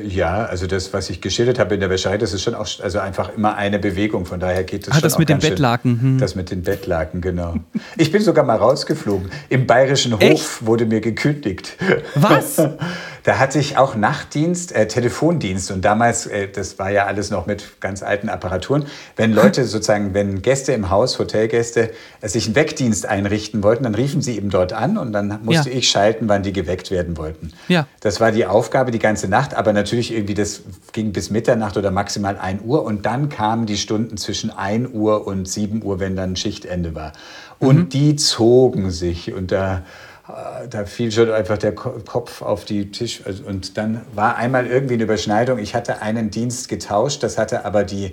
[0.02, 3.00] Ja, also das, was ich geschildert habe in der Wäscherei, das ist schon auch also
[3.00, 4.26] einfach immer eine Bewegung.
[4.26, 6.18] Von daher geht es Ah, schon das mit den ganz schön- Bettlaken, hm.
[6.20, 7.56] Das mit den Bettlaken, genau.
[7.98, 9.30] Ich bin sogar mal rausgeflogen.
[9.50, 10.66] Im Bayerischen Hof Echt?
[10.66, 11.78] wurde mir gekündigt.
[12.16, 12.58] Was?
[13.24, 17.46] Da hatte ich auch Nachtdienst, äh, Telefondienst und damals, äh, das war ja alles noch
[17.46, 22.56] mit ganz alten Apparaturen, wenn Leute sozusagen, wenn Gäste im Haus, Hotelgäste, äh, sich einen
[22.56, 25.76] Weckdienst einrichten wollten, dann riefen sie eben dort an und dann musste Ja.
[25.78, 27.54] ich schalten, wann die geweckt werden wollten.
[27.70, 27.88] Ja.
[28.02, 30.62] Das war die Aufgabe die ganze Nacht, aber natürlich irgendwie, das
[30.92, 35.26] ging bis Mitternacht oder maximal 1 Uhr und dann kamen die Stunden zwischen 1 Uhr
[35.26, 37.14] und 7 Uhr, wenn dann Schichtende war.
[37.60, 39.84] Und die zogen sich und da,
[40.26, 44.68] da fiel schon einfach der Ko- Kopf auf die Tisch also, und dann war einmal
[44.68, 45.60] irgendwie eine Überschneidung.
[45.60, 48.12] Ich hatte einen Dienst getauscht, das hatte aber die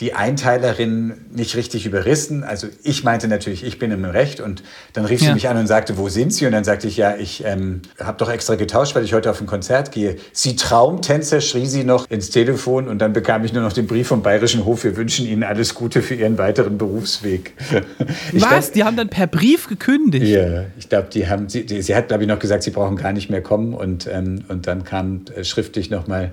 [0.00, 2.44] die Einteilerin nicht richtig überrissen.
[2.44, 5.28] Also ich meinte natürlich, ich bin im Recht und dann rief Ja.
[5.28, 6.44] sie mich an und sagte, wo sind Sie?
[6.44, 9.40] Und dann sagte ich, ja, ich ähm, habe doch extra getauscht, weil ich heute auf
[9.40, 10.16] ein Konzert gehe.
[10.32, 14.08] Sie Traumtänzer, schrie sie noch ins Telefon und dann bekam ich nur noch den Brief
[14.08, 17.54] vom Bayerischen Hof, wir wünschen Ihnen alles Gute für Ihren weiteren Berufsweg.
[18.32, 18.48] Ich Was?
[18.66, 20.26] glaub- Die haben dann per Brief gekündigt.
[20.26, 22.96] ja, ich glaube, die haben, sie, die, sie hat, glaube ich, noch gesagt, sie brauchen
[22.96, 26.32] gar nicht mehr kommen und, ähm, und dann kam äh, schriftlich nochmal,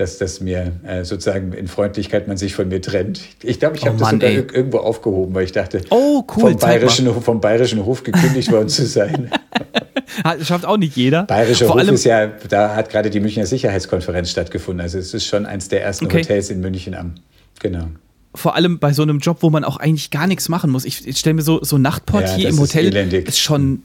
[0.00, 3.20] dass das mir äh, sozusagen in Freundlichkeit man sich von mir trennt.
[3.42, 4.38] Ich glaube, ich Oh habe das sogar ey.
[4.40, 8.50] ir- irgendwo aufgehoben, weil ich dachte, Oh, cool, vom, bayerischen, Hof- vom Bayerischen Hof gekündigt
[8.50, 9.30] worden zu sein.
[10.42, 11.24] Schafft auch nicht jeder.
[11.24, 14.80] Bayerischer Vor Hof allem, ist ja, da hat gerade die Münchner Sicherheitskonferenz stattgefunden.
[14.80, 16.18] Also es ist schon eins der ersten Okay.
[16.22, 17.14] Hotels in München am.
[17.60, 17.86] Genau.
[18.34, 20.84] vor allem bei so einem Job, wo man auch eigentlich gar nichts machen muss.
[20.84, 23.28] Ich, ich stelle mir so, so Nachtportier Ja, im ist Hotel elendig.
[23.28, 23.82] ist schon,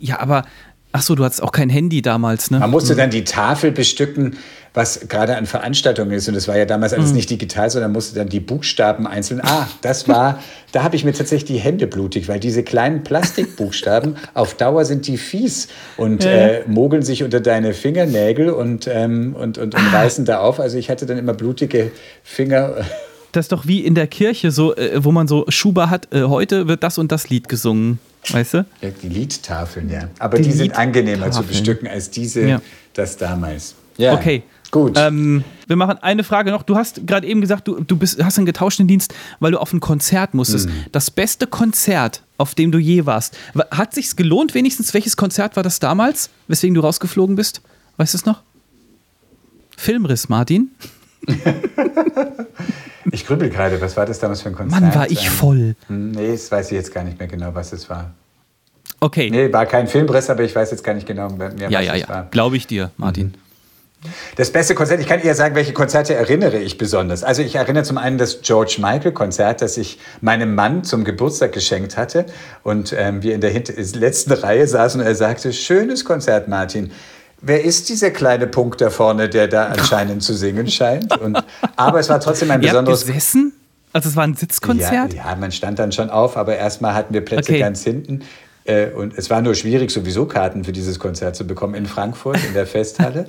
[0.00, 0.44] ja, aber,
[0.92, 2.58] ach so, du hattest auch kein Handy damals, ne?
[2.58, 4.36] Man musste dann die Tafel bestücken,
[4.76, 6.28] was gerade an Veranstaltungen ist.
[6.28, 9.40] Und das war ja damals alles nicht digital, sondern musste dann die Buchstaben einzeln.
[9.42, 10.38] Ah, das war,
[10.72, 15.06] da habe ich mir tatsächlich die Hände blutig, weil diese kleinen Plastikbuchstaben auf Dauer sind
[15.06, 20.26] die fies und äh, mogeln sich unter deine Fingernägel und, ähm, und, und, und reißen
[20.26, 20.60] da auf.
[20.60, 21.90] Also ich hatte dann immer blutige
[22.22, 22.74] Finger.
[23.32, 26.22] Das ist doch wie in der Kirche, so, äh, wo man so Schuber hat, äh,
[26.22, 27.98] heute wird das und das Lied gesungen,
[28.30, 28.66] weißt du?
[28.80, 30.08] Ja, die Liedtafeln, ja.
[30.18, 32.62] Aber Die die, sind angenehmer zu bestücken als diese, Ja.
[32.94, 33.74] das damals.
[33.98, 34.14] Ja.
[34.14, 34.42] Okay.
[34.70, 34.94] Gut.
[34.96, 36.62] Ähm, wir machen eine Frage noch.
[36.62, 39.72] Du hast gerade eben gesagt, du, du bist, hast einen getauschten Dienst, weil du auf
[39.72, 40.68] ein Konzert musstest.
[40.68, 40.84] Mhm.
[40.92, 43.36] Das beste Konzert, auf dem du je warst.
[43.54, 44.92] Wa- Hat sich's gelohnt wenigstens?
[44.94, 47.60] Welches Konzert war das damals, weswegen du rausgeflogen bist?
[47.96, 48.42] Weißt du es noch?
[49.76, 50.70] Filmriss, Martin.
[53.12, 54.80] ich grübel gerade, was war das damals für ein Konzert?
[54.80, 55.76] Mann, war ich voll.
[55.88, 58.12] Hm, nee, das weiß ich jetzt gar nicht mehr genau, was es war.
[59.00, 59.30] Okay.
[59.30, 61.94] Nee, war kein Filmriss, aber ich weiß jetzt gar nicht genau mehr, ja, was ja,
[61.94, 62.08] es ja.
[62.08, 62.24] war.
[62.30, 63.26] Glaube ich dir, Martin.
[63.28, 63.45] Mhm.
[64.36, 67.24] Das beste Konzert, ich kann eher sagen, welche Konzerte erinnere ich besonders.
[67.24, 71.52] Also ich erinnere zum einen das George Michael Konzert, das ich meinem Mann zum Geburtstag
[71.52, 72.26] geschenkt hatte
[72.62, 76.90] und ähm, wir in der letzten Reihe saßen und er sagte, schönes Konzert, Martin.
[77.42, 81.16] Wer ist dieser kleine Punkt da vorne, der da anscheinend zu singen scheint?
[81.20, 81.38] Und,
[81.76, 83.02] aber es war trotzdem ein besonderes.
[83.02, 83.52] Ihr habt gesessen?
[83.92, 85.14] Also es war ein Sitzkonzert?
[85.14, 87.60] Ja, ja, man stand dann schon auf, aber erstmal hatten wir Plätze okay.
[87.60, 88.22] ganz hinten.
[88.64, 92.38] Äh, und es war nur schwierig, sowieso Karten für dieses Konzert zu bekommen in Frankfurt,
[92.46, 93.26] in der Festhalle.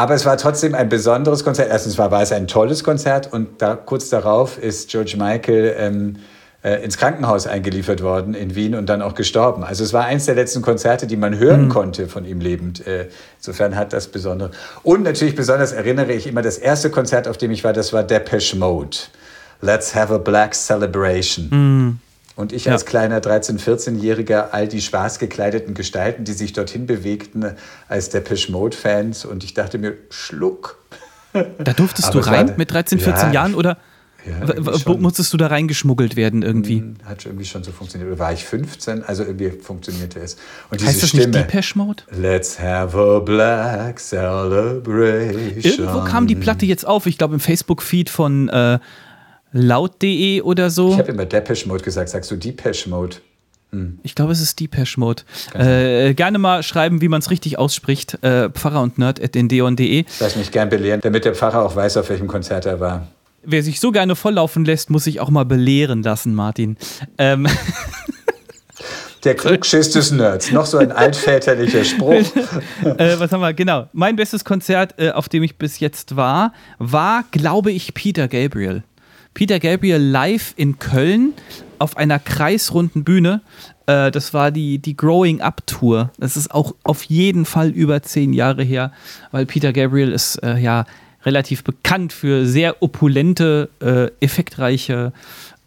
[0.00, 1.68] Aber es war trotzdem ein besonderes Konzert.
[1.68, 6.16] Erstens war, war es ein tolles Konzert und da, kurz darauf ist George Michael ähm,
[6.64, 9.62] äh, ins Krankenhaus eingeliefert worden in Wien und dann auch gestorben.
[9.62, 11.68] Also es war eins der letzten Konzerte, die man hören mhm.
[11.68, 12.86] konnte von ihm lebend.
[12.86, 14.52] Äh, insofern hat das Besondere.
[14.82, 18.02] Und natürlich besonders erinnere ich immer das erste Konzert, auf dem ich war, das war
[18.02, 18.96] Depeche Mode.
[19.60, 21.48] Let's have a black celebration.
[21.50, 21.98] Mhm.
[22.40, 27.54] Und ich als kleiner 13-, 14-Jähriger, all die schwarz Gestalten, die sich dorthin bewegten
[27.88, 29.26] als Depeche Mode-Fans.
[29.26, 30.78] Und ich dachte mir, Schluck.
[31.32, 33.76] Da durftest Aber du rein mit 13, 14 ja, Jahren oder
[34.26, 36.80] ja, musstest du da reingeschmuggelt werden irgendwie?
[36.80, 38.10] Hm, hat irgendwie schon so funktioniert.
[38.10, 39.04] Oder war ich 15?
[39.04, 40.36] Also irgendwie funktionierte es.
[40.70, 42.02] Und diese heißt das Stimme, nicht Depeche Mode?
[42.10, 45.62] Let's have a black celebration.
[45.62, 47.06] Irgendwo kam die Platte jetzt auf.
[47.06, 48.78] Ich glaube im Facebook-Feed von äh,
[49.52, 50.92] laut.de oder so.
[50.92, 52.08] Ich habe immer Depeche Mode gesagt.
[52.08, 53.16] Sagst du Depeche Mode?
[53.72, 53.98] Hm.
[54.02, 55.22] Ich glaube, es ist Depeche Mode.
[55.54, 58.18] Äh, gerne mal schreiben, wie man es richtig ausspricht.
[58.22, 60.04] Äh, Pfarrer und Nerd at deon.de.
[60.18, 63.06] Lass mich gern belehren, damit der Pfarrer auch weiß, auf welchem Konzert er war.
[63.42, 66.76] Wer sich so gerne volllaufen lässt, muss sich auch mal belehren lassen, Martin.
[67.18, 67.46] Ähm.
[69.24, 70.50] Der Klugschiss des Nerds.
[70.50, 72.12] Noch so ein altväterlicher Spruch.
[72.84, 73.52] äh, was haben wir?
[73.52, 73.86] Genau.
[73.92, 78.82] Mein bestes Konzert, äh, auf dem ich bis jetzt war, war, glaube ich, Peter Gabriel.
[79.34, 81.34] Peter Gabriel live in Köln
[81.78, 83.40] auf einer kreisrunden Bühne.
[83.86, 86.10] Äh, das war die, die Growing Up Tour.
[86.18, 88.92] Das ist auch auf jeden Fall über zehn Jahre her,
[89.30, 90.84] weil Peter Gabriel ist äh, ja
[91.24, 95.12] relativ bekannt für sehr opulente, äh, effektreiche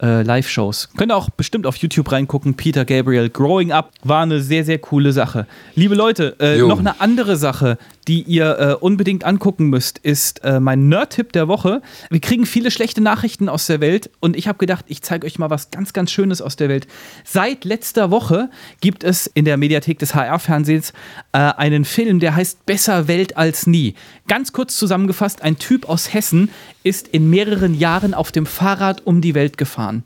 [0.02, 0.90] äh, Live-Shows.
[0.96, 2.54] Könnt ihr auch bestimmt auf YouTube reingucken.
[2.54, 5.46] Peter Gabriel, Growing Up, war eine sehr, sehr coole Sache.
[5.74, 10.60] Liebe Leute, äh, noch eine andere Sache, die ihr äh, unbedingt angucken müsst, ist äh,
[10.60, 11.82] mein Nerd-Tipp der Woche.
[12.10, 15.38] Wir kriegen viele schlechte Nachrichten aus der Welt und ich habe gedacht, ich zeige euch
[15.38, 16.86] mal was ganz, ganz Schönes aus der Welt.
[17.24, 18.50] Seit letzter Woche
[18.80, 20.92] gibt es in der Mediathek des HR-Fernsehens
[21.32, 23.94] äh, einen Film, der heißt Besser Welt als nie.
[24.28, 26.50] Ganz kurz zusammengefasst, ein Typ aus Hessen
[26.82, 30.04] ist in mehreren Jahren auf dem Fahrrad um die Welt gefahren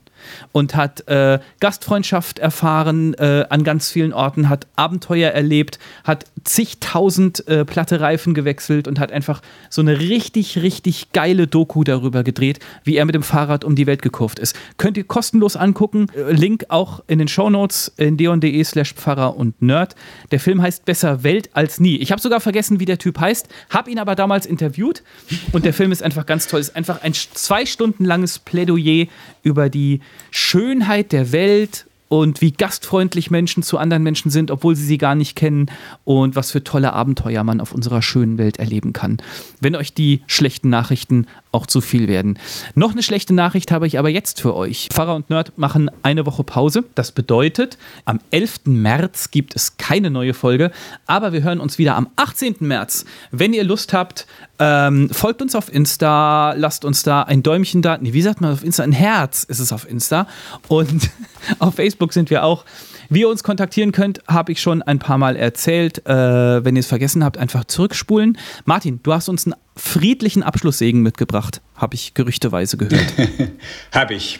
[0.51, 7.47] und hat äh, Gastfreundschaft erfahren äh, an ganz vielen Orten, hat Abenteuer erlebt, hat zigtausend
[7.47, 12.59] äh, platte Reifen gewechselt und hat einfach so eine richtig, richtig geile Doku darüber gedreht,
[12.83, 14.55] wie er mit dem Fahrrad um die Welt gekurft ist.
[14.77, 16.07] Könnt ihr kostenlos angucken.
[16.15, 19.95] Äh, Link auch in den Shownotes in deon.de slash Pfarrer und Nerd.
[20.31, 21.97] Der Film heißt Besser Welt als nie.
[21.97, 25.03] Ich habe sogar vergessen, wie der Typ heißt, habe ihn aber damals interviewt
[25.51, 26.59] und der Film ist einfach ganz toll.
[26.59, 29.07] Ist einfach ein zwei Stunden langes Plädoyer
[29.43, 30.01] über die
[30.31, 35.15] Schönheit der Welt und wie gastfreundlich Menschen zu anderen Menschen sind, obwohl sie sie gar
[35.15, 35.67] nicht kennen
[36.03, 39.17] und was für tolle Abenteuer man auf unserer schönen Welt erleben kann.
[39.61, 42.37] Wenn euch die schlechten Nachrichten auch zu viel werden.
[42.75, 44.89] Noch eine schlechte Nachricht habe ich aber jetzt für euch.
[44.91, 46.83] Pfarrer und Nerd machen eine Woche Pause.
[46.93, 48.61] Das bedeutet, am 11.
[48.65, 50.71] März gibt es keine neue Folge,
[51.07, 52.57] aber wir hören uns wieder am 18.
[52.59, 53.05] März.
[53.31, 54.27] Wenn ihr Lust habt,
[54.59, 57.97] ähm, folgt uns auf Insta, lasst uns da ein Däumchen da.
[57.97, 58.83] Nee, wie sagt man auf Insta?
[58.83, 60.27] Ein Herz ist es auf Insta.
[60.67, 61.09] Und
[61.59, 62.65] auf Facebook sind wir auch.
[63.11, 66.05] Wie ihr uns kontaktieren könnt, habe ich schon ein paar Mal erzählt.
[66.05, 68.37] Äh, wenn ihr es vergessen habt, einfach zurückspulen.
[68.65, 73.13] Martin, du hast uns einen friedlichen Abschlusssegen mitgebracht, habe ich gerüchteweise gehört.
[73.91, 74.39] habe ich.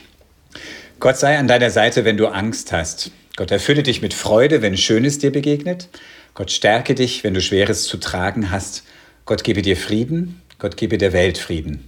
[1.00, 3.10] Gott sei an deiner Seite, wenn du Angst hast.
[3.36, 5.88] Gott erfülle dich mit Freude, wenn Schönes dir begegnet.
[6.34, 8.84] Gott stärke dich, wenn du Schweres zu tragen hast.
[9.24, 10.42] Gott gebe dir Frieden.
[10.58, 11.84] Gott gebe der Welt Frieden.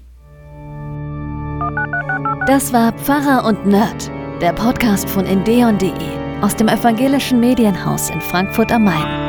[2.47, 4.11] Das war Pfarrer und Nerd,
[4.41, 9.22] der Podcast von endeon.de aus dem evangelischen Medienhaus in Frankfurt am Main.